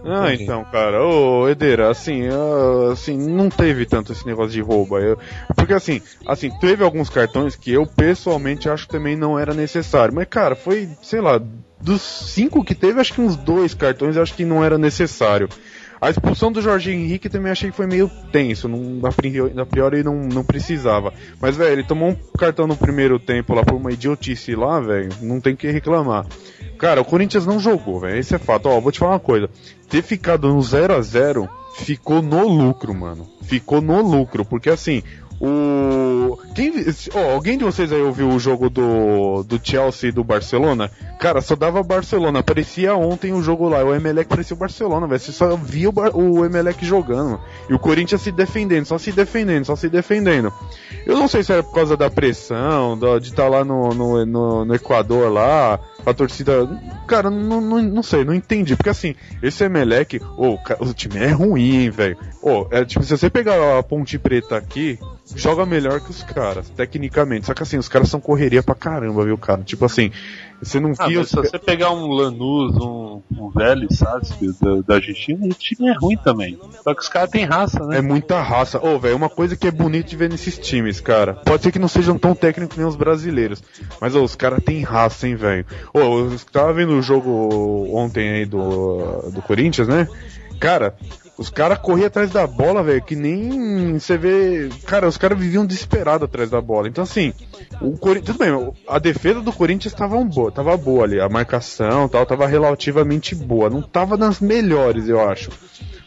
[0.03, 4.97] Ah, então, cara, ô Edera, assim, ah, assim, não teve tanto esse negócio de roubo.
[4.97, 5.17] Eu,
[5.55, 10.13] porque assim, assim, teve alguns cartões que eu pessoalmente acho que também não era necessário.
[10.13, 11.41] Mas, cara, foi, sei lá,
[11.81, 15.49] dos cinco que teve, acho que uns dois cartões eu acho que não era necessário.
[15.99, 19.65] A expulsão do Jorge Henrique também achei que foi meio tenso, não, a priori, a
[19.65, 21.11] priori não, não precisava.
[21.41, 25.09] Mas, velho, ele tomou um cartão no primeiro tempo lá por uma idiotice lá, velho,
[25.21, 26.25] não tem que reclamar.
[26.78, 28.67] Cara, o Corinthians não jogou, velho, esse é fato.
[28.67, 29.49] Ó, vou te falar uma coisa,
[29.89, 33.28] ter ficado no 0 a 0 ficou no lucro, mano.
[33.41, 35.03] Ficou no lucro, porque assim,
[35.39, 36.39] o.
[36.55, 36.73] Quem...
[37.13, 40.89] ó, alguém de vocês aí ouviu o jogo do, do Chelsea e do Barcelona?
[41.19, 42.41] Cara, só dava Barcelona.
[42.41, 43.84] Parecia ontem o jogo lá.
[43.84, 45.19] O Emelec parecia o Barcelona, velho.
[45.19, 46.15] Você só via o, Bar...
[46.17, 47.39] o Emelec jogando.
[47.69, 50.51] E o Corinthians se defendendo, só se defendendo, só se defendendo.
[51.05, 54.65] Eu não sei se era por causa da pressão, de estar lá no, no, no,
[54.65, 56.67] no Equador lá, a torcida.
[57.07, 58.75] Cara, não, não, não sei, não entendi.
[58.75, 60.19] Porque assim, esse Emelec,
[60.57, 62.17] ca- o time é ruim, hein, velho.
[62.41, 64.97] Ô, é tipo, se você pegar a Ponte Preta aqui,
[65.36, 67.45] joga melhor que os caras, tecnicamente.
[67.45, 69.61] Só que assim, os caras são correria pra caramba, viu, cara?
[69.63, 70.11] Tipo assim,
[70.61, 74.25] você não Ah, mas se você pegar um Lanús, um, um velho, sabe,
[74.59, 76.57] da, da Argentina, o time é ruim também.
[76.84, 77.97] Só que os caras têm raça, né?
[77.97, 78.84] É muita raça.
[78.84, 81.34] Ô, velho, uma coisa que é bonito de ver nesses times, cara.
[81.34, 83.61] Pode ser que não sejam tão técnicos nem os brasileiros.
[84.01, 85.65] Mas, ô, os caras têm raça, hein, velho.
[85.93, 90.07] Ô, eu tava vendo o jogo ontem aí do, do Corinthians, né?
[90.59, 90.95] Cara,
[91.38, 94.69] os caras corriam atrás da bola, velho, que nem você vê.
[94.85, 96.88] Cara, os caras viviam desesperados atrás da bola.
[96.88, 97.33] Então, assim,
[97.81, 98.38] o Corinthians.
[98.38, 101.19] Tudo bem, a defesa do Corinthians tava boa, tava boa ali.
[101.19, 103.69] A marcação tal, tava relativamente boa.
[103.69, 105.49] Não tava nas melhores, eu acho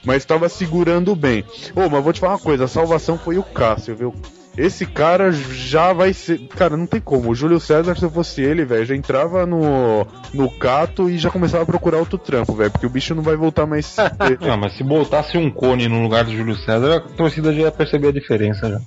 [0.02, 1.44] mas estava segurando bem.
[1.74, 4.14] Ô, mas vou te falar uma coisa, a salvação foi o Cássio, viu?
[4.56, 6.38] Esse cara já vai ser.
[6.48, 7.30] Cara, não tem como.
[7.30, 11.30] O Júlio César, se eu fosse ele, velho, já entrava no, no cato e já
[11.30, 13.96] começava a procurar outro trampo, velho, porque o bicho não vai voltar mais.
[14.40, 17.72] Não, mas se botasse um cone no lugar do Júlio César, a torcida já ia
[17.72, 18.80] perceber a diferença já.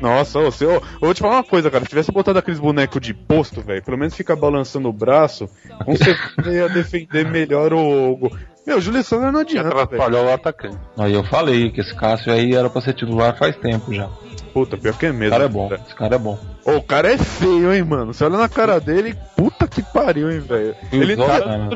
[0.00, 1.84] Nossa, ô, se eu, eu vou te falar uma coisa, cara.
[1.84, 5.48] Se tivesse botado aqueles bonecos de posto, velho, pelo menos ficar balançando o braço,
[5.84, 8.30] com certeza ia defender melhor o.
[8.68, 9.68] Meu, o Júlio César não adianta.
[9.70, 10.76] Atrapalhou o atacante.
[10.98, 14.10] Aí eu falei que esse Cássio aí era pra ser titular faz tempo já.
[14.52, 15.24] Puta, pior que é mesmo.
[15.24, 15.80] Esse cara é bom, cara.
[15.86, 16.38] esse cara é bom.
[16.66, 18.12] Ô, o cara é feio, hein, mano.
[18.12, 20.76] Você olha na cara dele, puta que pariu, hein, velho.
[20.92, 21.46] Ele tá.
[21.46, 21.68] né?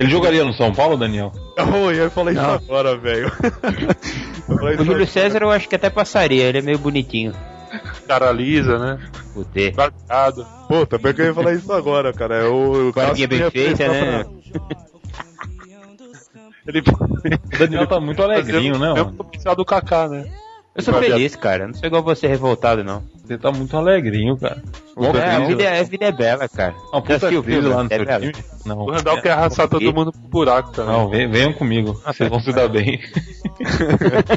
[0.00, 1.30] Ele jogaria no São Paulo, Daniel?
[1.56, 2.54] Oh, eu falei isso Não.
[2.54, 3.30] agora, velho.
[4.50, 5.06] O isso Júlio.
[5.06, 7.32] César eu acho que até passaria, ele é meio bonitinho.
[8.08, 8.98] Cara lisa, né?
[9.32, 9.60] Puta.
[9.76, 10.44] Largado.
[10.66, 12.34] Puta, pior que eu ia falar isso agora, cara.
[12.34, 14.24] É o, o Barbinha bem feita, né?
[16.70, 16.82] Ele
[17.54, 20.24] O Daniel tá muito alegrinho, né, É potencial do Kaká, né?
[20.74, 21.66] Eu sou feliz, cara.
[21.66, 23.02] Não sou igual você revoltado, não.
[23.24, 24.62] Você tá muito alegrinho, cara.
[24.96, 26.72] Igual É, a, vida, a vida é bela, cara.
[26.92, 27.68] Já puta assistiu o filme?
[27.68, 28.20] lá no É seu bela.
[28.20, 28.32] time?
[28.64, 28.78] Não.
[28.78, 30.92] O Randall quer arrastar todo mundo pro buraco também.
[30.92, 32.00] Não, vem- venham comigo.
[32.06, 33.00] Vocês vão se dar bem.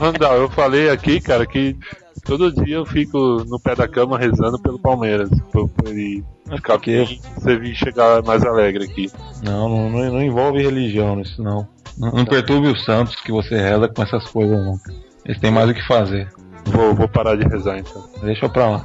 [0.00, 1.76] Randall, eu falei aqui, cara, que
[2.24, 5.28] todo dia eu fico no pé da cama rezando pelo Palmeiras.
[5.50, 7.04] Pra, pra ele ficar por quê?
[7.06, 9.10] bem, você vir chegar mais alegre aqui.
[9.44, 11.66] Não, não, não, envolve religião nisso, não.
[11.98, 14.78] Não, não perturbe os santos que você reza com essas coisas, não.
[15.24, 16.28] Eles têm mais o que fazer.
[16.66, 18.04] Vou, vou parar de rezar então.
[18.22, 18.84] Deixa pra lá.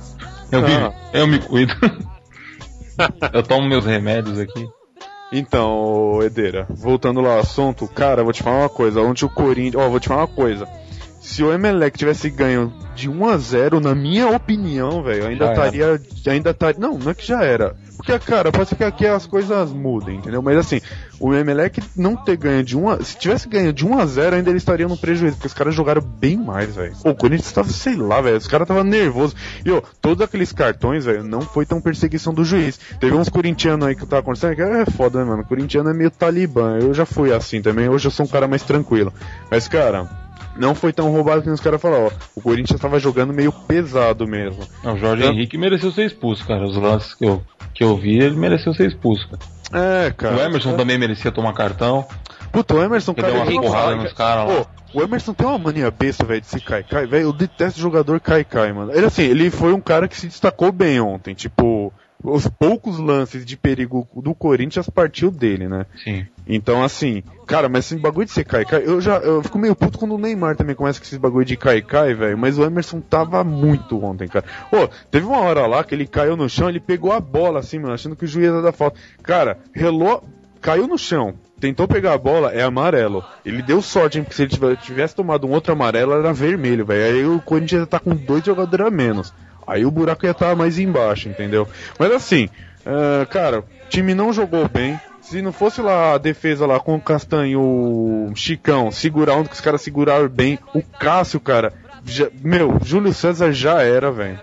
[0.52, 0.68] Eu, Ah.
[0.68, 1.74] vivo, eu me cuido.
[3.34, 4.68] eu tomo meus remédios aqui.
[5.32, 9.02] Então, Edeira, voltando lá ao assunto, cara, eu vou te falar uma coisa.
[9.02, 9.84] Onde o Corinthians.
[9.84, 10.68] Ó, vou te falar uma coisa.
[11.28, 16.02] Se o Emelec tivesse ganho de 1 a 0 na minha opinião, velho, ainda estaria.
[16.26, 16.80] Ainda estaria.
[16.80, 17.76] Não, não é que já era.
[17.98, 20.42] Porque, cara, pode ser que aqui as coisas mudem, entendeu?
[20.42, 20.80] Mas assim,
[21.20, 23.04] o Emelec não ter ganho de 1 a...
[23.04, 25.76] Se tivesse ganho de 1 a 0 ainda eles estariam no prejuízo, porque os caras
[25.76, 26.94] jogaram bem mais, velho.
[27.04, 28.38] O Corinthians tava, sei lá, velho.
[28.38, 29.36] Os caras tava nervoso.
[29.66, 32.80] E, ó, todos aqueles cartões, velho, não foi tão perseguição do juiz.
[33.02, 35.44] Teve uns corintianos aí que eu tava conversando, que é foda, né, mano?
[35.44, 36.80] Corintiano é meio talibã.
[36.80, 39.14] Eu já fui assim também, hoje eu sou um cara mais tranquilo.
[39.52, 40.27] Mas, cara,
[40.60, 42.12] não foi tão roubado que os caras falaram.
[42.36, 44.68] O Corinthians tava jogando meio pesado mesmo.
[44.84, 46.66] Não, o Jorge Henrique mereceu ser expulso, cara.
[46.66, 47.44] Os lances que eu,
[47.74, 49.42] que eu vi, ele mereceu ser expulso, cara.
[50.06, 50.36] É, cara.
[50.36, 52.06] O Emerson também merecia tomar cartão.
[52.52, 53.34] Puta, o Emerson, Ele cara.
[53.34, 54.66] deu uma porrada nos caras lá.
[54.94, 57.26] O Emerson tem uma mania besta, velho, de se cai-cai, velho.
[57.26, 58.94] Eu detesto jogador cai-cai, mano.
[58.94, 61.34] Ele, assim, ele foi um cara que se destacou bem ontem.
[61.34, 61.94] Tipo,
[62.24, 65.86] os poucos lances de perigo do Corinthians partiu dele, né?
[66.04, 66.26] Sim.
[66.48, 70.00] Então, assim, cara, mas esse bagulho de ser cai-cai, eu já eu fico meio puto
[70.00, 72.38] quando o Neymar também começa com esse bagulho de cai-cai, velho.
[72.38, 74.46] Mas o Emerson tava muito ontem, cara.
[74.72, 77.80] Pô, teve uma hora lá que ele caiu no chão, ele pegou a bola, assim,
[77.80, 79.00] mano, achando que o juiz ia dar falta.
[79.22, 80.24] Cara, relou,
[80.62, 83.24] caiu no chão, tentou pegar a bola, é amarelo.
[83.46, 87.16] Ele deu sorte, hein, porque se ele tivesse, tomado um outro amarelo, era vermelho, velho.
[87.16, 89.34] Aí o Corinthians ia tá com dois jogadores a menos.
[89.68, 91.68] Aí o buraco ia estar mais embaixo, entendeu?
[92.00, 92.50] Mas assim,
[92.86, 95.00] é, cara, time não jogou bem.
[95.22, 99.56] Se não fosse lá a defesa lá com o Castanho o Chicão segurar onde que
[99.56, 101.74] os caras seguraram bem, o Cássio, cara,
[102.06, 104.40] já- meu, Júlio César já era, velho.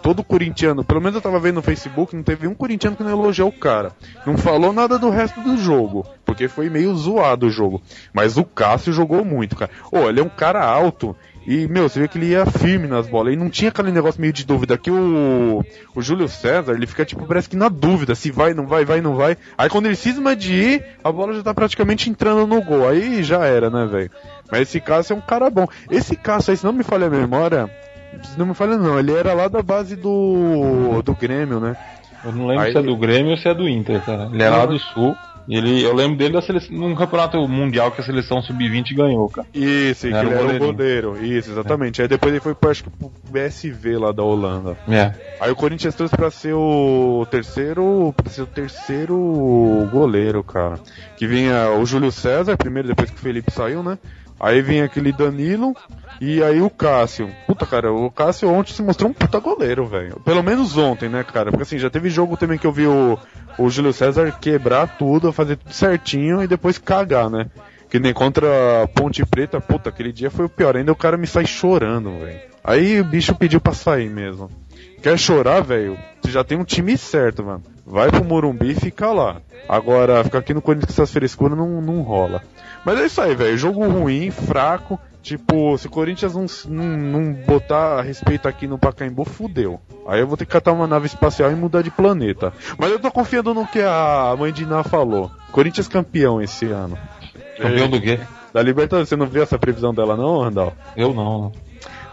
[0.00, 3.10] Todo corintiano, pelo menos eu tava vendo no Facebook, não teve um corintiano que não
[3.10, 3.92] elogiou o cara.
[4.26, 7.80] Não falou nada do resto do jogo, porque foi meio zoado o jogo.
[8.12, 9.70] Mas o Cássio jogou muito, cara.
[9.92, 11.16] Ô, ele é um cara alto.
[11.46, 13.32] E, meu, você vê que ele ia firme nas bolas.
[13.34, 14.78] E não tinha aquele negócio meio de dúvida.
[14.78, 15.64] Que o,
[15.94, 18.14] o Júlio César, ele fica, tipo, parece que na dúvida.
[18.14, 19.36] Se vai, não vai, vai, não vai.
[19.58, 22.88] Aí quando ele cisma de ir, a bola já tá praticamente entrando no gol.
[22.88, 24.10] Aí já era, né, velho?
[24.50, 25.66] Mas esse Cássio é um cara bom.
[25.90, 27.68] Esse Cássio aí, se não me falha a memória,
[28.22, 31.76] se não me falha não, ele era lá da base do, do Grêmio, né?
[32.24, 34.30] Eu não lembro Aí- se é do Grêmio ou se é do Inter, cara.
[34.32, 35.16] Ele é lá do Sul.
[35.48, 39.46] Ele, eu lembro dele da seleção, num campeonato mundial que a seleção sub-20 ganhou, cara.
[39.52, 41.24] Isso, que Era ele o era o goleiro.
[41.24, 42.00] Isso, exatamente.
[42.00, 44.76] Aí depois ele foi, pro, acho que, pro BSV lá da Holanda.
[44.88, 45.12] É.
[45.40, 48.14] Aí o Corinthians trouxe pra ser o terceiro.
[48.16, 50.78] pra ser o terceiro goleiro, cara.
[51.16, 53.98] Que vinha o Júlio César, primeiro depois que o Felipe saiu, né?
[54.42, 55.72] Aí vinha aquele Danilo
[56.20, 57.30] e aí o Cássio.
[57.46, 60.20] Puta, cara, o Cássio ontem se mostrou um puta goleiro, velho.
[60.24, 61.50] Pelo menos ontem, né, cara?
[61.50, 63.16] Porque assim, já teve jogo também que eu vi o,
[63.56, 67.46] o Júlio César quebrar tudo, fazer tudo certinho e depois cagar, né?
[67.88, 70.76] Que nem contra a Ponte Preta, puta, aquele dia foi o pior.
[70.76, 72.40] Ainda o cara me sai chorando, velho.
[72.64, 74.50] Aí o bicho pediu pra sair mesmo.
[75.00, 75.96] Quer chorar, velho?
[76.20, 77.62] Você já tem um time certo, mano.
[77.92, 79.42] Vai pro Morumbi e fica lá.
[79.68, 82.40] Agora, ficar aqui no Corinthians com essas frescuras não, não rola.
[82.86, 83.54] Mas é isso aí, velho.
[83.58, 84.98] Jogo ruim, fraco.
[85.22, 89.78] Tipo, se o Corinthians não, não, não botar respeito aqui no Pacaembu, fudeu.
[90.08, 92.50] Aí eu vou ter que catar uma nave espacial e mudar de planeta.
[92.78, 95.30] Mas eu tô confiando no que a mãe de Iná falou.
[95.52, 96.96] Corinthians campeão esse ano.
[97.58, 98.18] Campeão do quê?
[98.54, 100.72] Da Libertadores, você não viu essa previsão dela não, Randall?
[100.96, 101.52] Eu não,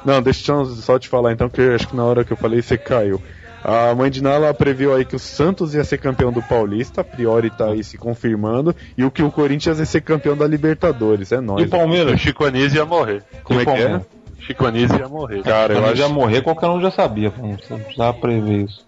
[0.04, 0.22] não.
[0.22, 2.78] Deixa eu só te falar então, que acho que na hora que eu falei você
[2.78, 3.22] caiu.
[3.64, 7.04] A mãe de Nala previu aí que o Santos ia ser campeão do Paulista, a
[7.04, 11.32] priori tá aí se confirmando, e o que o Corinthians ia ser campeão da Libertadores,
[11.32, 11.66] é E nóis.
[11.68, 12.14] o Palmeiras?
[12.14, 13.24] O Chico Anísio ia morrer.
[13.44, 14.02] Como E é que é?
[14.40, 15.44] Chico Anísio ia morrer.
[15.44, 17.30] Cara, eu acho, já morrer, qualquer um já sabia.
[17.32, 18.86] pô, Não precisava prever isso.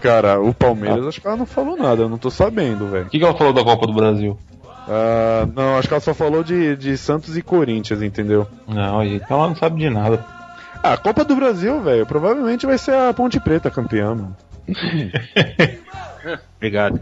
[0.00, 3.06] cara, o Palmeiras acho que ela não falou nada, eu não tô sabendo, velho.
[3.06, 4.36] O que, que ela falou da Copa do Brasil?
[4.90, 8.46] Ah, não, acho que ela só falou de, de Santos e Corinthians, entendeu?
[8.66, 10.24] Não, então ela não sabe de nada.
[10.82, 14.36] Ah, a Copa do Brasil, velho, provavelmente vai ser a Ponte Preta campeã, mano.
[16.56, 17.00] Obrigado.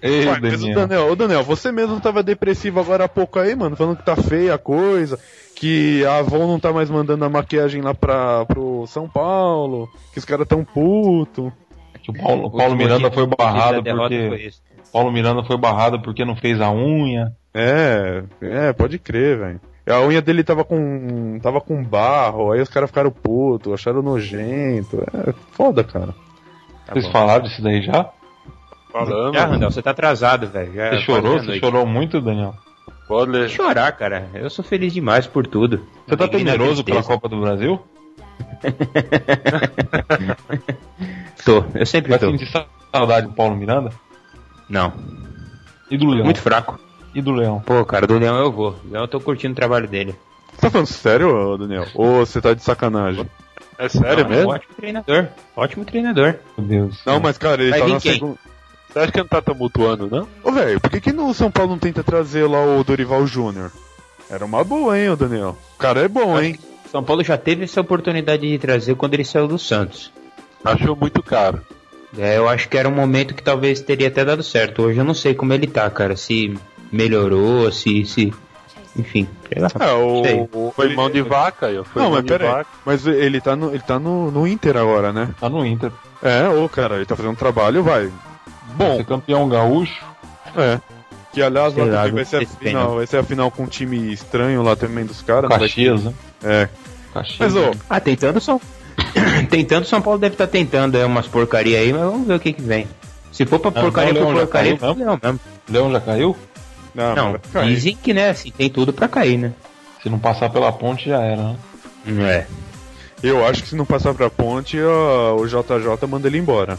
[0.00, 0.74] Ei, Ué, Daniel.
[0.74, 4.14] Daniel, ô Daniel, você mesmo tava depressivo agora há pouco aí, mano, falando que tá
[4.14, 5.18] feia a coisa,
[5.54, 10.18] que a Avon não tá mais mandando a maquiagem lá pra, pro São Paulo, que
[10.18, 11.52] os caras tão puto.
[12.02, 14.50] Que o Paulo, O Paulo Miranda foi barrado porque.
[14.92, 17.32] Paulo Miranda foi barrado porque não fez a unha.
[17.52, 19.60] É, é, pode crer, velho.
[19.88, 21.38] A unha dele tava com.
[21.40, 25.00] tava com barro, aí os caras ficaram putos, acharam nojento.
[25.28, 26.08] É foda, cara.
[26.86, 27.12] Tá Vocês bom.
[27.12, 28.10] falaram disso daí já?
[28.92, 29.34] Falando.
[29.34, 30.72] Já, Randall, você tá atrasado, velho.
[30.72, 31.38] Você chorou?
[31.38, 32.54] Você chorou muito, Daniel?
[33.06, 33.48] Pode ler.
[33.48, 34.28] Chorar, cara.
[34.34, 35.86] Eu sou feliz demais por tudo.
[36.06, 37.02] Você tá temeroso pela.
[37.04, 37.80] Copa do Brasil?
[41.44, 42.30] Tô, eu sempre Vai tô.
[42.30, 42.48] sentir
[42.92, 43.90] saudade do Paulo Miranda?
[44.68, 44.92] Não,
[45.90, 46.24] E do Leão?
[46.24, 46.78] muito fraco.
[47.16, 47.60] E do Leão?
[47.64, 48.72] Pô, cara, do Leão eu vou.
[48.72, 50.14] Do Leão eu tô curtindo o trabalho dele.
[50.52, 51.86] Você tá falando sério, ô, Daniel?
[51.94, 53.26] Ou você tá de sacanagem?
[53.78, 54.50] É sério Não, mesmo?
[54.50, 55.28] Ótimo treinador.
[55.56, 56.34] Ótimo treinador.
[56.58, 57.00] Meu Deus.
[57.06, 58.12] Não, mas cara, ele Vai tá na quem?
[58.12, 58.36] segunda.
[58.90, 60.28] Você acha que não tá tumultuando, não?
[60.44, 63.72] Ô, velho, por que, que no São Paulo não tenta trazer lá o Dorival Júnior?
[64.28, 65.56] Era uma boa, hein, ô Daniel?
[65.74, 66.58] O cara é bom, hein?
[66.90, 70.12] São Paulo já teve essa oportunidade de trazer quando ele saiu do Santos.
[70.62, 71.62] Achou muito caro.
[72.18, 74.82] É, eu acho que era um momento que talvez teria até dado certo.
[74.82, 76.14] Hoje eu não sei como ele tá, cara.
[76.14, 76.54] Se
[76.92, 78.04] melhorou, se.
[78.04, 78.32] se...
[78.98, 79.68] Enfim, lá.
[79.78, 82.50] É, o, Foi mão de vaca, eu fui Não, mão mas de pera aí.
[82.50, 82.70] vaca.
[82.84, 85.28] Mas ele tá, no, ele tá no, no Inter agora, né?
[85.38, 85.92] Tá no Inter.
[86.22, 88.10] É, ô cara, ele tá fazendo um trabalho, vai.
[88.74, 90.02] Bom, ser campeão gaúcho.
[90.56, 90.80] É.
[91.32, 92.96] Que aliás lá também vai ser, a final, não.
[92.96, 95.50] vai ser a final com um time estranho lá também dos caras.
[95.50, 96.14] Caxias, né?
[96.42, 96.68] É.
[97.12, 97.38] Caxias.
[97.38, 98.58] Mas ô, Ah, tentando São
[99.50, 102.54] Tentando, São Paulo deve estar tentando é, umas porcaria aí, mas vamos ver o que
[102.54, 102.88] que vem.
[103.30, 105.40] Se for pra Não, porcaria não, por Leão já porcaria, caiu, não mesmo.
[105.68, 106.36] Leão já caiu?
[106.96, 109.52] Não, Não, dizem que, né, assim, tem tudo pra cair, né?
[110.02, 111.56] Se não passar pela ponte já era, né?
[112.06, 112.46] É.
[113.22, 116.78] Eu acho que se não passar pra ponte, o JJ manda ele embora.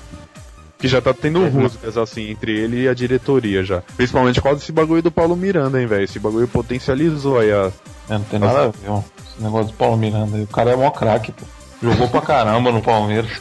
[0.78, 3.82] Que já tá tendo É, rusgas, assim, entre ele e a diretoria já.
[3.96, 6.04] Principalmente por causa desse bagulho do Paulo Miranda, hein, velho.
[6.04, 7.72] Esse bagulho potencializou aí a.
[8.10, 9.02] É, não tem nada a ver, ó.
[9.20, 10.44] Esse negócio do Paulo Miranda aí.
[10.44, 11.46] O cara é mó craque, pô.
[11.82, 13.32] Jogou pra caramba no Palmeiras.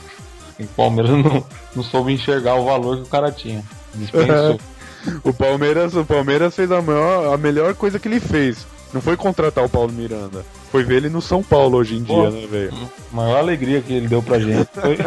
[0.59, 1.45] E o Palmeiras não,
[1.77, 3.63] não soube enxergar o valor que o cara tinha.
[3.95, 4.59] Dispensou.
[5.23, 8.67] O Palmeiras, o Palmeiras fez a, maior, a melhor coisa que ele fez.
[8.93, 10.45] Não foi contratar o Paulo Miranda.
[10.71, 12.31] Foi ver ele no São Paulo hoje em dia, Pô.
[12.31, 12.73] né, velho?
[13.13, 14.99] A maior alegria que ele deu pra gente foi,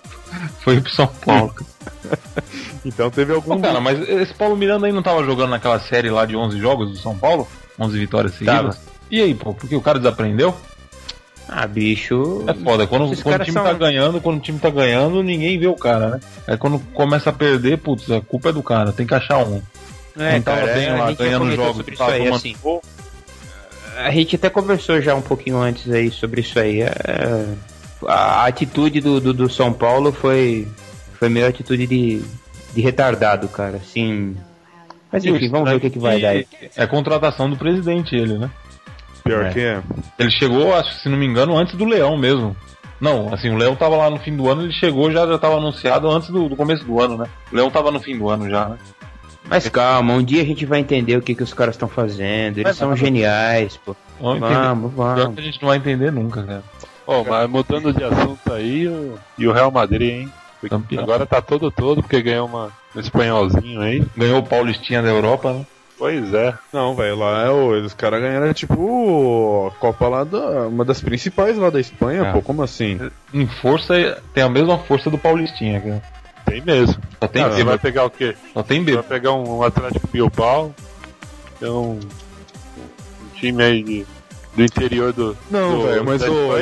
[0.60, 1.54] foi ir pro São Paulo.
[2.84, 3.54] Então teve algum.
[3.54, 6.58] Ô, cara, mas esse Paulo Miranda aí não tava jogando naquela série lá de 11
[6.58, 7.46] jogos do São Paulo?
[7.78, 8.78] 11 vitórias seguidas?
[9.10, 10.54] E aí, pô, porque o cara desaprendeu?
[11.48, 12.44] Ah, bicho.
[12.46, 15.58] É foda, quando, quando o time são- tá ganhando, quando o time tá ganhando, ninguém
[15.58, 16.20] vê o cara, né?
[16.46, 19.62] Aí quando começa a perder, putz, a culpa é do cara, tem que achar um.
[20.18, 22.56] É, tava cara, bem a lá, ganhando jogos, sobre isso aí, tomando assim.
[23.96, 26.82] A gente até conversou já um pouquinho antes aí sobre isso aí.
[26.82, 27.46] É,
[28.06, 30.68] a atitude do, do, do São Paulo foi,
[31.14, 32.22] foi meio atitude de,
[32.74, 33.78] de retardado, cara.
[33.78, 34.36] Assim.
[35.10, 36.46] Mas enfim, vamos ver o que, que vai dar aí.
[36.76, 38.50] É contratação do presidente, ele, né?
[39.28, 39.50] Pior É.
[39.52, 39.82] que é.
[40.18, 42.56] Ele chegou, acho que se não me engano, antes do Leão mesmo.
[43.00, 45.56] Não, assim, o Leão tava lá no fim do ano, ele chegou já já tava
[45.56, 47.26] anunciado antes do, do começo do ano, né?
[47.52, 48.76] O Leão tava no fim do ano já, né?
[49.48, 52.56] Mas calma, um dia a gente vai entender o que, que os caras estão fazendo.
[52.58, 53.00] Eles Vai são nada.
[53.00, 53.94] geniais, pô.
[54.20, 54.40] Vamos.
[54.40, 55.34] Vamos, Pior vamos.
[55.36, 56.62] que a gente não vai entender nunca, cara.
[57.06, 59.18] Ó, mas mudando de assunto aí, o...
[59.38, 60.32] e o Real Madrid, hein?
[60.68, 61.02] Campeão.
[61.04, 62.70] Agora tá todo todo, porque ganhou uma...
[62.94, 64.04] um espanholzinho aí.
[64.16, 65.66] Ganhou o Paulistinha da Europa, né?
[65.98, 66.54] Pois é.
[66.72, 67.70] Não, velho, lá é o.
[67.84, 70.68] Os caras ganharam, tipo, a Copa lá da.
[70.68, 72.32] Uma das principais lá da Espanha, É.
[72.32, 73.00] pô, como assim?
[73.34, 76.02] Em força, tem a mesma força do Paulistinha, cara.
[76.46, 77.02] Tem mesmo.
[77.20, 78.34] Só tem Ah, você vai pegar o quê?
[78.54, 79.08] Só tem Você bêbado.
[79.08, 80.72] vai pegar um, um Atlético Bilbao,
[81.58, 84.06] que é um, um time aí de-
[84.56, 85.36] do interior do.
[85.50, 86.60] Não, velho, mas Edeira,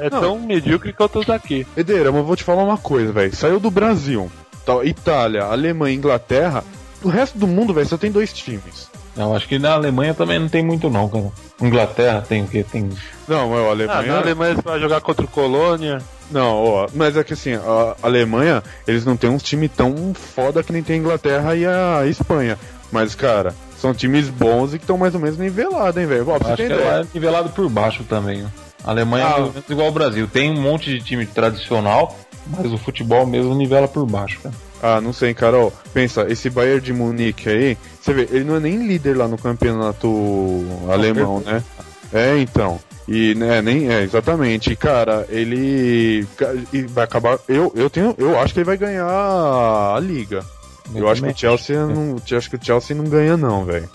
[0.00, 0.20] é, é Não.
[0.20, 1.66] tão medíocre quanto os daqui.
[1.76, 3.34] Edeira, mas eu vou te falar uma coisa, velho.
[3.34, 4.30] Saiu do Brasil,
[4.64, 6.62] tá, Itália, Alemanha, Inglaterra.
[7.02, 8.88] O resto do mundo, velho, só tem dois times.
[9.16, 11.30] Eu acho que na Alemanha também não tem muito não, cara.
[11.60, 12.64] Inglaterra tem o quê?
[12.70, 12.88] Tem.
[13.26, 14.02] Não, é o Ah, Alemanha.
[14.12, 16.00] na Alemanha você vai jogar contra o Colônia.
[16.30, 20.62] Não, ó, mas é que assim, a Alemanha, eles não têm uns times tão foda
[20.62, 22.56] que nem tem a Inglaterra e a Espanha.
[22.92, 26.26] Mas, cara, são times bons e que estão mais ou menos nivelados, hein, velho?
[26.34, 28.42] Acho que é nivelado por baixo também.
[28.42, 28.48] Né?
[28.84, 29.28] A Alemanha Ah.
[29.28, 30.28] é mais ou menos igual ao Brasil.
[30.32, 34.54] Tem um monte de time tradicional, mas o futebol mesmo nivela por baixo, cara.
[34.82, 35.72] Ah, não sei, Carol.
[35.92, 39.36] Pensa, esse Bayern de Munique aí, você vê, ele não é nem líder lá no
[39.36, 40.08] campeonato
[40.90, 41.62] alemão, né?
[42.12, 42.80] É, então.
[43.06, 44.74] E, né, nem é, exatamente.
[44.76, 46.26] Cara, ele
[46.90, 47.38] vai acabar.
[47.48, 48.14] Eu, eu tenho.
[48.16, 50.44] Eu acho que ele vai ganhar a liga.
[50.94, 52.16] Eu, acho que o Chelsea não.
[52.28, 53.88] Eu acho que o Chelsea não ganha, não, velho.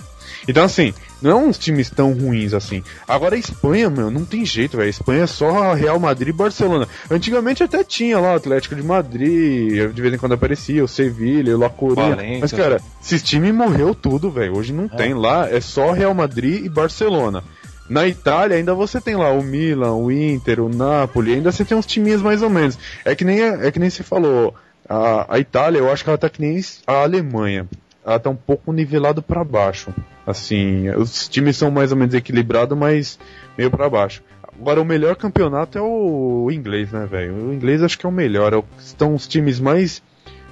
[0.48, 2.84] Então, assim, não é uns times tão ruins assim.
[3.08, 4.88] Agora a Espanha, meu, não tem jeito, velho.
[4.88, 6.88] A Espanha é só Real Madrid e Barcelona.
[7.10, 11.56] Antigamente até tinha lá o Atlético de Madrid, de vez em quando aparecia, o Sevilha,
[11.56, 12.18] o La Coruña.
[12.40, 14.58] Mas, cara, esses times morreu tudo, velho.
[14.58, 15.14] Hoje não tem.
[15.14, 17.44] Lá é só Real Madrid e Barcelona.
[17.88, 21.78] Na Itália ainda você tem lá o Milan, o Inter, o Napoli, ainda você tem
[21.78, 22.78] uns timinhos mais ou menos.
[23.04, 24.56] É que nem, é que nem você falou,
[24.90, 27.68] a, a Itália eu acho que ela tá que nem a Alemanha.
[28.04, 29.94] Ela tá um pouco nivelado para baixo.
[30.26, 33.20] Assim, os times são mais ou menos equilibrados, mas
[33.58, 34.24] meio para baixo.
[34.60, 37.50] Agora o melhor campeonato é o inglês, né, velho?
[37.50, 38.54] O inglês acho que é o melhor.
[38.54, 40.02] É o- estão os times mais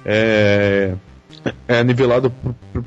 [0.04, 0.94] é,
[1.66, 2.32] é nivelado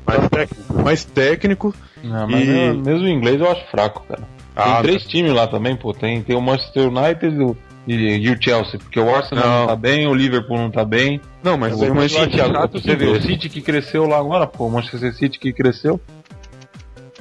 [0.06, 0.82] Mais técnico.
[0.82, 1.74] mais técnico.
[2.02, 4.20] Não, mas E- mesmo- mesmo o inglês eu acho fraco, cara.
[4.22, 5.92] Tem Ah, três times lá também, pô.
[5.92, 9.60] Tem, tem o Manchester United e o- e, e o Chelsea, porque o Arsenal não.
[9.60, 9.66] Não.
[9.68, 11.20] tá bem, o Liverpool não tá bem.
[11.42, 13.20] Não, mas, o mas, City, chato você vê, o.
[13.22, 16.00] City que cresceu lá agora, pô, o Manchester City que cresceu.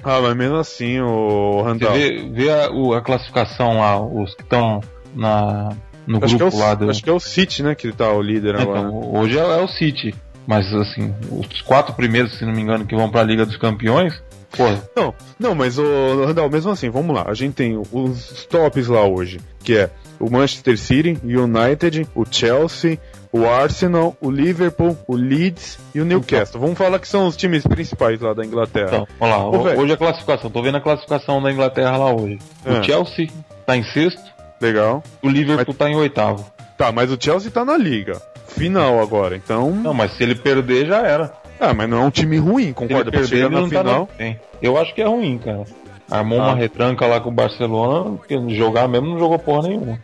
[0.07, 1.93] Ah, mas mesmo assim, o Você Randall.
[1.93, 4.81] vê, vê a, o- a classificação lá, os que estão
[5.15, 5.69] na
[6.05, 6.89] no Acho é grupo o, lá do.
[6.89, 8.79] acho que é o City, né, que tá o líder agora.
[8.79, 10.15] Então, hoje é, é o City.
[10.47, 14.13] Mas assim, os quatro primeiros, se não me engano, que vão pra Liga dos Campeões,
[14.55, 14.63] pô,
[14.95, 17.25] Não, não, mas o Randall, mesmo assim, vamos lá.
[17.27, 22.23] A gente tem os tops lá hoje, que é o Manchester City, o United, o
[22.31, 22.97] Chelsea,
[23.37, 26.59] o Arsenal, o Liverpool, o Leeds e o Newcastle.
[26.59, 28.87] Vamos falar que são os times principais lá da Inglaterra.
[28.87, 32.39] Então, vamos lá, Ô, hoje a classificação, tô vendo a classificação da Inglaterra lá hoje.
[32.65, 32.79] É.
[32.79, 33.27] O Chelsea
[33.65, 34.21] tá em sexto,
[34.61, 35.03] Legal.
[35.21, 36.45] o Liverpool tá em oitavo.
[36.77, 38.21] Tá, mas o Chelsea tá na liga.
[38.47, 39.71] Final agora, então.
[39.71, 41.31] Não, mas se ele perder já era.
[41.59, 43.09] Ah, mas não é um time ruim, concorda?
[43.11, 44.09] Pra perder, chegar na não tá final.
[44.11, 44.17] na...
[44.17, 45.63] Bem, Eu acho que é ruim, cara.
[46.09, 46.45] Armou Ah.
[46.49, 49.99] uma retranca lá com o Barcelona, porque jogar mesmo não jogou porra nenhuma.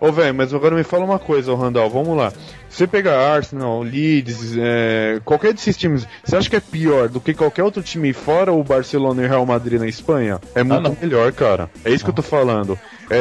[0.00, 2.32] Ô, velho, mas agora me fala uma coisa, ô Randall, vamos lá.
[2.70, 7.34] Você pegar Arsenal, Leeds, é, qualquer desses times, você acha que é pior do que
[7.34, 10.40] qualquer outro time fora o Barcelona e o Real Madrid na Espanha?
[10.54, 10.96] É muito não.
[11.00, 11.68] melhor, cara.
[11.84, 12.78] É isso que eu tô falando.
[13.10, 13.16] É,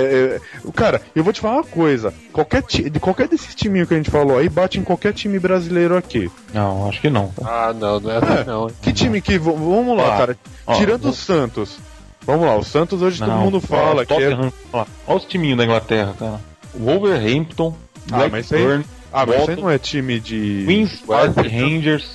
[0.65, 2.13] é, cara, eu vou te falar uma coisa.
[2.31, 5.97] Qualquer de qualquer desses timinhos que a gente falou aí, bate em qualquer time brasileiro
[5.97, 6.31] aqui.
[6.53, 7.33] Não, acho que não.
[7.43, 8.69] Ah, não, não é assim não.
[8.69, 8.75] hein?
[8.81, 9.37] Que time que...
[9.39, 10.37] Vamos lá, Ó, cara.
[10.67, 11.77] ó, Tirando vou- o Santos.
[12.21, 14.37] Vamos lá, o Santos hoje todo Não, mundo fala ó, que é...
[14.71, 16.39] Ó, Olha os timinhos da Inglaterra, cara.
[16.79, 17.75] Wolverhampton,
[18.11, 20.63] Ah, Blackburn, Ah, mas Bolton, não é time de...
[20.65, 21.35] Queens Park.
[21.37, 22.11] Rangers,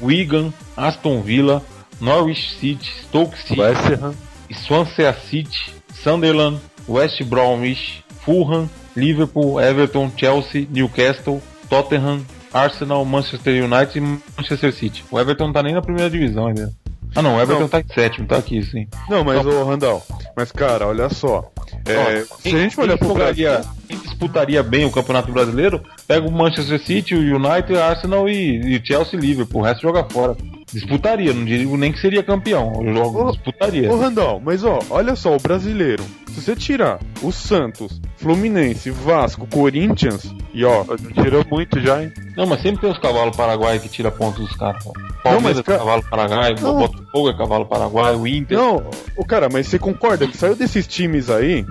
[0.00, 1.62] Wigan, Aston Villa,
[2.00, 3.80] Norwich City, Stoke City, West.
[4.66, 14.00] Swansea City, Sunderland, West Bromwich, Fulham, Liverpool, Everton, Chelsea, Newcastle, Tottenham, Arsenal, Manchester United e
[14.36, 15.04] Manchester City.
[15.10, 16.72] O Everton não tá nem na primeira divisão ainda.
[17.14, 17.68] Ah não, o Everton Não.
[17.68, 18.88] tá em sétimo, tá aqui sim.
[19.08, 20.02] Não, mas ô Randall,
[20.36, 21.50] mas cara, olha só.
[21.86, 23.48] É, Ó, se a gente olhar pro Brasil.
[23.48, 28.76] disputaria, quem disputaria bem o Campeonato Brasileiro, pega o Manchester City, o United, Arsenal e,
[28.76, 29.60] e Chelsea Liverpool.
[29.60, 30.36] O resto joga fora.
[30.74, 32.82] Disputaria, não digo nem que seria campeão.
[32.84, 33.90] Eu jogo, Ô, disputaria.
[33.92, 36.02] Ô Randall, mas ó, olha só, o brasileiro.
[36.32, 40.84] Se você tirar o Santos, Fluminense, Vasco, Corinthians e ó.
[41.22, 42.12] Tirou muito já, hein?
[42.36, 44.82] Não, mas sempre tem os cavalos paraguai que tira pontos dos caras.
[44.82, 44.92] pô.
[44.98, 46.74] Não, Palmeiras mas, é cavalo paraguai, Não.
[46.76, 48.58] o Botafogo é cavalo paraguai, o Inter.
[48.58, 48.82] Não,
[49.16, 51.64] o cara, mas você concorda que saiu desses times aí?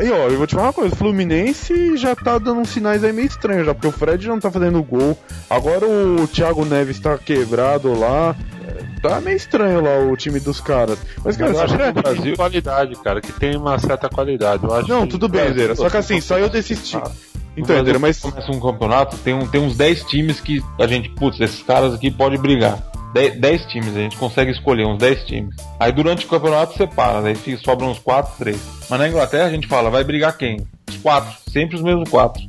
[0.00, 3.02] E ó, eu vou te falar uma coisa, o Fluminense já tá dando uns sinais
[3.04, 5.16] aí meio estranhos já, porque o Fred não tá fazendo gol.
[5.48, 8.34] Agora o Thiago Neves tá quebrado lá.
[8.66, 10.98] É, Tá meio estranho lá o time dos caras.
[11.24, 14.08] Mas, cara, eu acho que acha o Brasil tem qualidade, cara, que tem uma certa
[14.08, 14.64] qualidade.
[14.64, 15.76] Eu acho Não, que tudo bem, Brasil- Zeira.
[15.76, 17.08] Só que assim, saiu desses times.
[17.56, 18.18] Então, Brasil, mas.
[18.18, 21.94] começa um campeonato, tem, um, tem uns 10 times que a gente, putz, esses caras
[21.94, 22.78] aqui podem brigar.
[23.14, 25.54] 10, 10 times, a gente consegue escolher uns 10 times.
[25.80, 28.60] Aí durante o campeonato separa, daí fica- sobram uns 4, 3.
[28.90, 30.66] Mas na Inglaterra a gente fala, vai brigar quem?
[30.88, 32.42] Os 4, sempre os mesmos 4.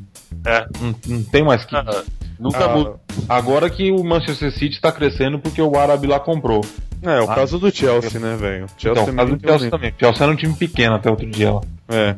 [0.46, 0.66] É.
[0.82, 1.76] Não, não tem mais que.
[1.76, 2.04] Ah,
[2.40, 2.94] nunca Ah, muda.
[3.28, 6.64] Agora que o Manchester City está crescendo porque o árabe lá comprou.
[7.02, 7.36] É, o Ah.
[7.36, 8.66] caso do Chelsea, né, velho?
[8.78, 9.94] Chelsea Então, o caso do Chelsea um- também.
[9.98, 11.62] Chelsea era um time pequeno até outro dia lá.
[11.90, 12.16] É.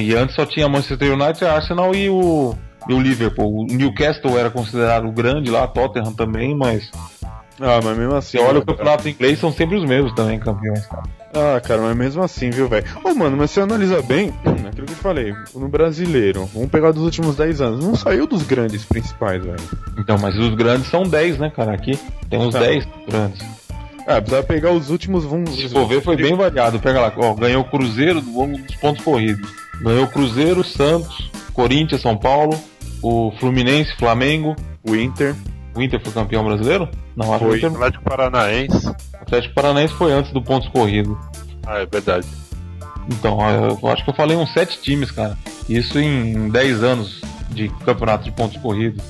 [0.00, 2.54] E antes só tinha Manchester United, Arsenal e o,
[2.88, 3.62] e o Liverpool.
[3.62, 6.90] O Newcastle era considerado grande lá, Tottenham também, mas
[7.60, 8.38] Ah, mas mesmo assim.
[8.38, 11.02] você olha o campeonato inglês, são sempre os mesmos também campeões, cara.
[11.34, 12.86] Ah, cara, mas mesmo assim, viu, velho?
[13.04, 14.32] Ô, mano, mas se analisa bem,
[14.68, 18.42] aquilo que eu falei, no brasileiro, vamos pegar dos últimos 10 anos, não saiu dos
[18.42, 19.56] grandes principais, velho.
[19.98, 21.72] Então, mas os grandes são 10, né, cara?
[21.72, 21.98] Aqui
[22.28, 22.60] tem uns Tá.
[22.60, 23.44] 10 grandes.
[24.06, 25.56] Ah, precisa pegar os últimos, vamos.
[25.56, 26.78] Se for ver, foi bem variado.
[26.78, 29.50] Pega lá, ó, ganhou o Cruzeiro do longo dos pontos corridos.
[29.82, 32.56] Ganhou o Cruzeiro, Santos, Corinthians, São Paulo,
[33.02, 34.54] o Fluminense, Flamengo.
[34.88, 35.34] O Inter.
[35.76, 36.88] O Inter foi campeão brasileiro?
[37.14, 37.58] Não, acho que o Foi.
[37.58, 38.86] Inter- Atlético Paranaense.
[38.88, 41.16] o Atlético Paranaense foi antes do pontos corridos.
[41.66, 42.26] Ah, é verdade.
[43.08, 43.38] Então,
[43.82, 45.36] eu acho que eu falei uns 7 times, cara.
[45.68, 47.20] Isso em 10 anos
[47.50, 49.02] de campeonato de pontos corridos.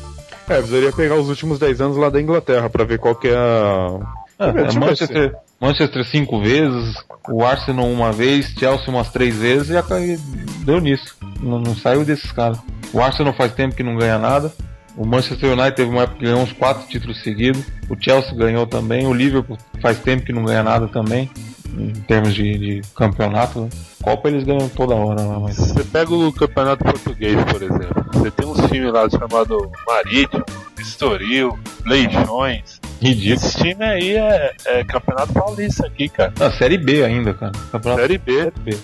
[0.48, 3.36] É, precisaria pegar os últimos 10 anos lá da Inglaterra pra ver qual que é
[3.36, 3.98] a.
[4.38, 6.94] É, é Manchester, Manchester cinco vezes,
[7.28, 10.16] o Arsenal uma vez, Chelsea umas três vezes e a- e
[10.64, 11.16] deu nisso.
[11.40, 12.58] Não, não saiu desses caras.
[12.92, 14.52] O Arsenal faz tempo que não ganha nada.
[14.96, 17.62] O Manchester United teve uma época que ganhou uns quatro títulos seguidos.
[17.88, 19.06] O Chelsea ganhou também.
[19.06, 21.30] O Liverpool faz tempo que não ganha nada também.
[21.78, 23.68] Em termos de, de campeonato.
[24.02, 25.56] Copa eles ganham toda hora lá, mas.
[25.56, 28.06] Você pega o campeonato português, por exemplo.
[28.14, 30.44] Você tem uns times lá chamado Marítimo,
[30.78, 32.80] Estoril, Leijões.
[33.00, 33.34] Ridículo.
[33.46, 36.32] Esse time aí é, é campeonato paulista aqui, cara.
[36.38, 37.52] Na Série B ainda, cara.
[37.72, 38.32] Campeonato Série B.
[38.32, 38.76] Série B.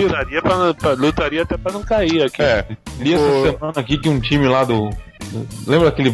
[0.00, 2.40] Lutaria, pra, pra- lutaria até pra não cair aqui.
[2.40, 2.64] É,
[3.00, 4.88] Li essa O- semana aqui que um time lá do,
[5.66, 6.10] Lembra aquele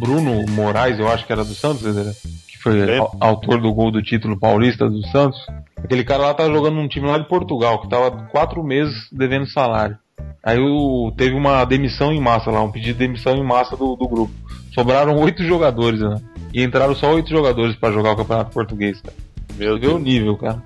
[0.00, 2.14] Bruno Moraes, eu acho que era do Santos, Zezé?
[2.58, 5.38] Que foi au- autor do gol do título paulista do Santos.
[5.76, 9.46] Aquele cara lá tava jogando num time lá de Portugal, que tava quatro meses devendo
[9.46, 9.96] salário.
[10.42, 13.94] Aí o, teve uma demissão em massa lá, um pedido de demissão em massa do,
[13.96, 14.32] do grupo.
[14.74, 16.16] Sobraram oito jogadores, né?
[16.52, 19.14] E entraram só oito jogadores pra jogar o Campeonato Português, cara.
[19.56, 20.02] Meu Você vê o Deus.
[20.02, 20.62] nível, cara.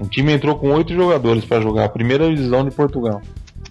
[0.00, 3.20] Um time entrou com oito jogadores pra jogar a primeira divisão de Portugal.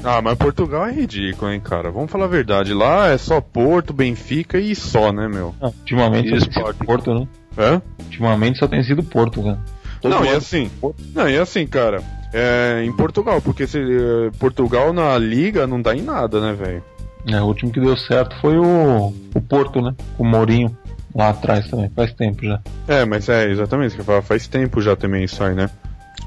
[0.04, 1.92] Ah, mas Portugal é ridículo, hein, cara.
[1.92, 2.74] Vamos falar a verdade.
[2.74, 5.54] Lá é só Porto, Benfica e só, né, meu?
[5.62, 6.86] Não, ultimamente E Sporting.
[6.86, 7.28] Porto, né?
[7.58, 7.82] Hã?
[8.00, 9.60] Ultimamente só tem sido Porto, cara.
[10.02, 10.70] Todo Não, e assim.
[11.14, 12.02] Não, e assim, cara.
[12.34, 16.84] é, em Portugal, porque se, eh, Portugal na liga não dá em nada, né, velho?
[17.28, 19.94] É, o último que deu certo foi o, o Porto, né?
[20.18, 20.76] O Mourinho.
[21.16, 22.60] Lá atrás também, faz tempo já.
[22.88, 25.70] É, mas é exatamente, que faz tempo já também isso aí, né?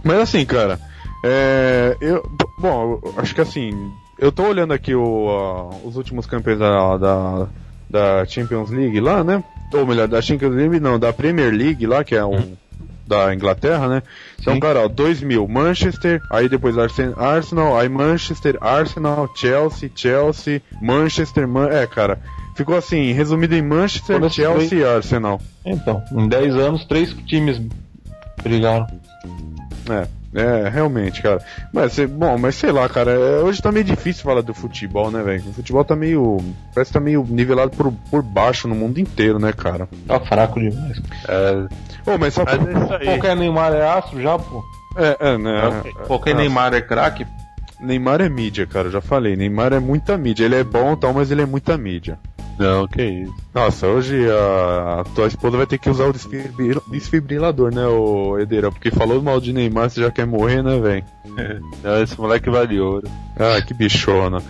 [0.05, 0.79] Mas assim, cara,
[1.25, 2.23] é, eu,
[2.61, 3.73] bom, eu acho que assim,
[4.17, 7.47] eu tô olhando aqui o, uh, os últimos campeões da, da,
[7.91, 9.43] da, Champions League lá, né?
[9.73, 12.37] Ou melhor, da Champions League, não, da Premier League lá, que é um.
[12.37, 12.57] Hum.
[13.07, 14.03] Da Inglaterra, né?
[14.41, 14.59] Então, Sim.
[14.59, 21.87] cara, ó, 2000, Manchester, aí depois Arsenal, aí Manchester, Arsenal, Chelsea, Chelsea, Manchester, Man é,
[21.87, 22.19] cara,
[22.57, 25.41] ficou assim, resumido em Manchester, Chelsea e Arsenal.
[25.65, 27.63] Então, em 10 anos, três times
[28.43, 28.89] brigaram.
[29.89, 30.09] É.
[30.37, 31.41] É, realmente, cara.
[31.73, 35.23] Mas, bom, mas sei lá, cara, é, hoje tá meio difícil falar do futebol, né,
[35.23, 35.43] velho?
[35.49, 36.39] O futebol tá meio.
[36.75, 39.89] Parece que tá meio nivelado por, por baixo no mundo inteiro, né, cara?
[40.07, 41.01] Tá fraco demais.
[41.27, 41.67] É.
[42.07, 44.63] Oh, mas só mas é Qualquer Neymar é astro já, pô?
[44.99, 45.83] É, é, né?
[46.07, 47.27] Qualquer é, Neymar é craque.
[47.81, 49.37] Neymar é mídia, cara, eu já falei.
[49.37, 50.45] Neymar é muita mídia.
[50.45, 52.19] Ele é bom e tal, mas ele é muita mídia.
[52.59, 53.35] Não, que isso.
[53.55, 56.15] Nossa, hoje a, a tua esposa vai ter que usar o
[56.91, 58.71] desfibrilador, né, o Edeira?
[58.71, 61.05] Porque falou mal de Neymar, você já quer morrer, né, velho?
[61.85, 62.03] É.
[62.03, 63.09] Esse moleque vale ouro.
[63.39, 64.43] Ah, que bichona.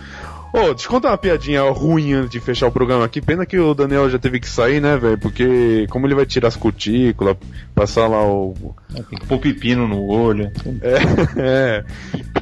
[0.53, 3.21] Ô, oh, eu contar uma piadinha ruim antes de fechar o programa aqui.
[3.21, 5.17] Pena que o Daniel já teve que sair, né, velho?
[5.17, 7.35] Porque como ele vai tirar as cutículas,
[7.75, 8.55] passar lá o.
[8.95, 10.49] É, tem que pôr pepino no olho.
[10.81, 10.95] É,
[11.37, 11.83] é.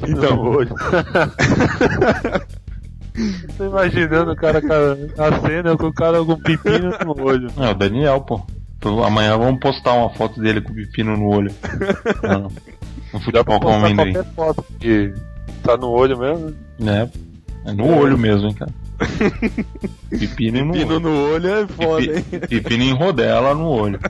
[0.08, 0.36] Então.
[0.46, 0.74] No olho.
[3.56, 7.48] Tô imaginando o cara, cara a cena com o cara com pepino no olho.
[7.58, 8.40] É, o Daniel, pô.
[9.04, 11.52] Amanhã vamos postar uma foto dele com pepino no olho.
[12.22, 12.42] Não,
[13.12, 14.12] no futebol com amendoim.
[14.12, 15.14] qualquer foto que
[15.62, 16.54] tá no olho mesmo.
[16.80, 17.08] É,
[17.64, 17.98] é no é.
[17.98, 18.72] olho mesmo, hein, cara.
[20.08, 21.00] Pepino, no, olho.
[21.00, 22.24] no olho é foda, hein?
[22.48, 24.00] Pepino em rodela no olho.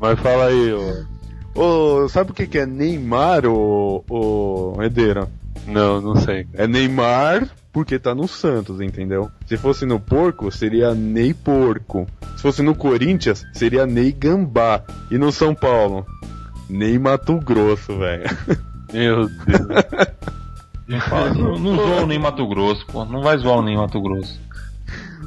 [0.00, 1.04] Mas fala aí, ô.
[1.54, 5.28] ô sabe o que, que é Neymar, ô, ô Edeira?
[5.66, 6.46] Não, não sei.
[6.52, 9.30] É Neymar porque tá no Santos, entendeu?
[9.46, 12.06] Se fosse no Porco, seria Ney Porco.
[12.34, 14.82] Se fosse no Corinthians, seria Ney Gambá.
[15.10, 16.06] E no São Paulo,
[16.70, 18.24] Ney Mato Grosso, velho.
[18.92, 19.34] Meu Deus.
[21.36, 23.04] não, não zoa o Ney Mato Grosso, pô.
[23.04, 24.40] Não vai zoar o Ney Mato Grosso.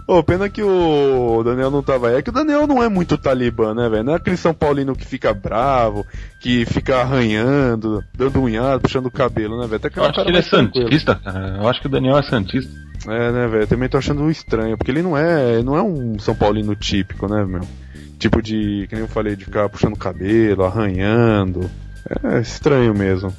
[0.09, 2.15] Ô, pena que o Daniel não tava aí.
[2.15, 4.03] É que o Daniel não é muito talibã, né, velho?
[4.03, 6.03] Não é aquele São Paulino que fica bravo,
[6.41, 9.79] que fica arranhando, dando unhado, puxando o cabelo, né, velho?
[9.95, 11.57] Eu acho que ele é santista, cara.
[11.57, 12.73] Eu acho que o Daniel é santista.
[13.07, 13.67] É, né, velho?
[13.67, 17.45] Também tô achando estranho, porque ele não é, não é um São Paulino típico, né,
[17.45, 17.61] meu?
[18.17, 21.69] Tipo de, que nem eu falei, de ficar puxando o cabelo, arranhando.
[22.23, 23.31] É estranho mesmo.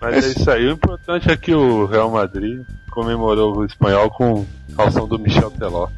[0.00, 0.66] Mas é isso aí.
[0.66, 4.46] O importante é que o Real Madrid comemorou o espanhol com
[4.76, 5.88] calção do Michel Teló.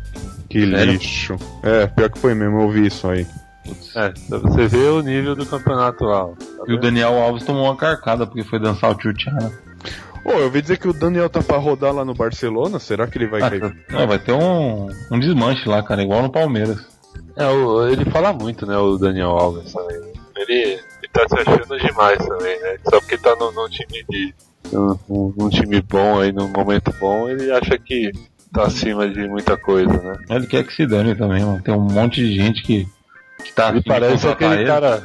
[0.49, 1.37] Que lixo.
[1.63, 3.27] É, pior que foi mesmo, eu vi isso aí.
[3.95, 6.27] É, você vê o nível do campeonato lá.
[6.27, 9.53] Tá e o Daniel Alves tomou uma carcada porque foi dançar o Tchutchana.
[10.25, 13.07] Ô, oh, eu ouvi dizer que o Daniel tá pra rodar lá no Barcelona, será
[13.07, 13.77] que ele vai ah, cair?
[13.91, 16.79] Não, vai ter um, um desmanche lá, cara, igual no Palmeiras.
[17.37, 19.73] É, o, ele fala muito, né, o Daniel Alves.
[20.37, 22.77] Ele, ele tá se achando demais também, né?
[22.85, 24.35] Só porque tá num, num time de.
[24.73, 28.13] Num, num time bom aí, num momento bom, ele acha que
[28.53, 30.19] tá acima de muita coisa, né?
[30.31, 31.63] Ele quer que se dane também, mano.
[31.63, 32.87] Tem um monte de gente que,
[33.45, 34.67] que tá ele parece aquele ele.
[34.67, 35.03] cara.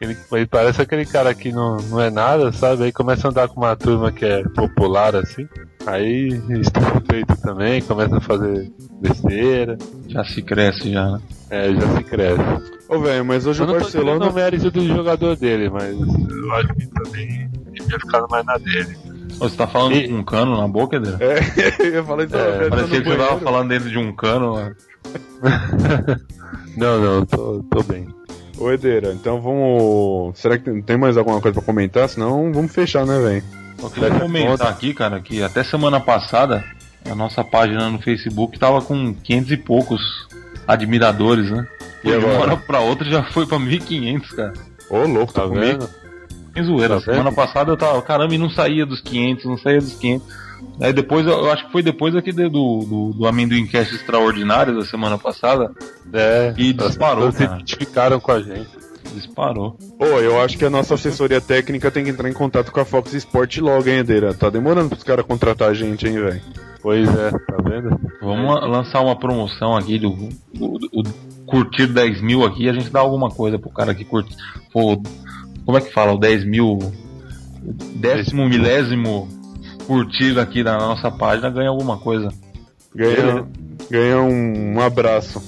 [0.00, 2.84] Ele, ele, parece aquele cara que não, não é nada, sabe?
[2.84, 5.48] Aí começa a andar com uma turma que é popular assim.
[5.88, 6.28] Aí
[6.60, 8.70] estufa o peito também, começa a fazer
[9.00, 9.78] besteira.
[10.06, 11.20] Já se cresce já, né?
[11.48, 12.42] É, já se cresce.
[12.90, 14.26] Ô, velho, mas hoje eu o Barcelona.
[14.26, 18.58] Não mérito do jogador dele, mas eu acho que também ele ia ficar mais na
[18.58, 18.98] dele.
[19.38, 20.12] Você tá falando e...
[20.12, 21.16] um cano na boca dele?
[21.20, 21.38] É,
[21.82, 22.36] eu ia falar isso.
[22.36, 24.52] É, parecia que você tava falando dentro de um cano.
[24.56, 24.76] Mano.
[26.76, 28.06] não, não, tô, tô bem.
[28.58, 30.38] Ô Edeira, então vamos.
[30.38, 32.06] Será que tem mais alguma coisa pra comentar?
[32.10, 33.67] Senão vamos fechar, né, velho?
[33.80, 36.64] Eu queria comentar aqui, cara, que até semana passada
[37.08, 40.28] a nossa página no Facebook tava com 500 e poucos
[40.66, 41.66] admiradores, né?
[42.04, 42.20] E agora?
[42.20, 44.52] De uma hora pra outra já foi pra 1500, cara.
[44.90, 45.88] Ô, louco, tá, tá vendo?
[46.54, 47.00] Sem zoeira.
[47.00, 50.48] Tá Semana passada eu tava, caramba, e não saía dos 500, não saía dos 500.
[50.80, 54.84] Aí depois, eu acho que foi depois aqui do, do, do Amendoim Cast Extraordinário da
[54.84, 55.70] semana passada.
[56.12, 57.30] É, e disparou.
[57.30, 58.68] Se identificaram com a gente.
[59.14, 59.76] Disparou.
[59.98, 62.80] Ô, oh, eu acho que a nossa assessoria técnica tem que entrar em contato com
[62.80, 64.34] a Fox Sport logo, hein, Edeira?
[64.34, 66.40] Tá demorando pros caras contratar a gente, hein, velho?
[66.80, 68.00] Pois é, tá vendo?
[68.20, 70.10] Vamos lançar uma promoção aqui do,
[70.54, 71.14] do, do, do
[71.46, 74.34] curtir 10 mil aqui a gente dá alguma coisa pro cara que curte.
[74.72, 75.00] For
[75.64, 76.12] como é que fala?
[76.12, 76.78] O 10 mil.
[77.96, 79.28] Décimo milésimo
[79.86, 82.28] curtido aqui na nossa página ganha alguma coisa.
[82.94, 83.46] Ganha,
[83.90, 85.42] ganha um, um abraço.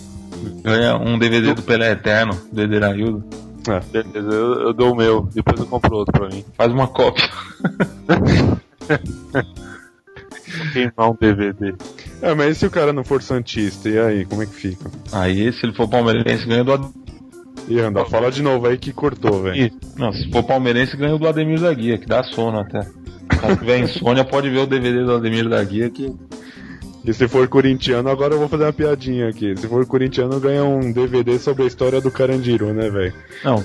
[0.62, 3.24] Ganha um DVD do Pelé Eterno, do Ederaildo.
[3.68, 3.80] É.
[3.80, 6.44] Beleza, eu, eu, dou o meu, depois eu compro outro pra mim.
[6.56, 7.28] Faz uma cópia.
[10.72, 11.74] Queimar um DVD.
[12.22, 14.90] É, mas e se o cara não for Santista, e aí, como é que fica?
[15.12, 16.92] Aí, se ele for palmeirense, ganha do
[17.68, 19.72] e anda, fala de novo aí que cortou, velho.
[19.96, 22.82] Não, se for palmeirense, ganha do Ademir da Guia, que dá sono até.
[22.82, 26.12] Se tiver insônia, pode ver o DVD do Ademir da Guia que.
[27.04, 29.56] E se for corintiano, agora eu vou fazer uma piadinha aqui.
[29.56, 33.14] Se for corintiano, ganha um DVD sobre a história do Carandiru, né, velho?
[33.44, 33.64] Não.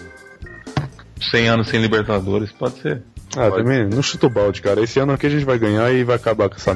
[1.31, 3.01] 100 anos sem Libertadores, pode ser.
[3.35, 3.63] Ah, pode.
[3.63, 4.81] também, não chuta o balde, cara.
[4.81, 6.75] Esse ano aqui a gente vai ganhar e vai acabar com essa.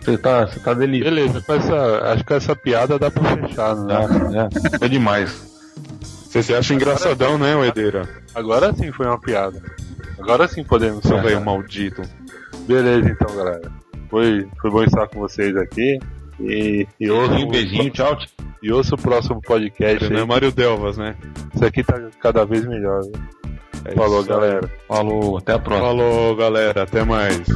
[0.00, 1.10] Você tá, você tá delícia.
[1.10, 3.94] Beleza, com essa, acho que essa piada dá pra fechar, né?
[4.34, 5.46] É, é, é demais.
[6.02, 8.06] Você se acha engraçadão, né, Oedeira?
[8.34, 9.60] Agora sim foi uma piada.
[10.18, 11.20] Agora sim podemos ser.
[11.22, 12.02] velho maldito.
[12.66, 13.72] Beleza então, galera.
[14.08, 15.98] Foi, foi bom estar com vocês aqui.
[16.40, 18.16] E, e ouço, um beijinho, tchau.
[18.62, 20.08] E ouço o próximo podcast.
[20.10, 21.16] Não é Mário Delvas, né?
[21.54, 23.02] Isso aqui tá cada vez melhor.
[23.84, 24.70] É Falou, galera.
[24.88, 25.88] Falou, até a próxima.
[25.88, 26.82] Falou, galera.
[26.82, 27.46] Até mais.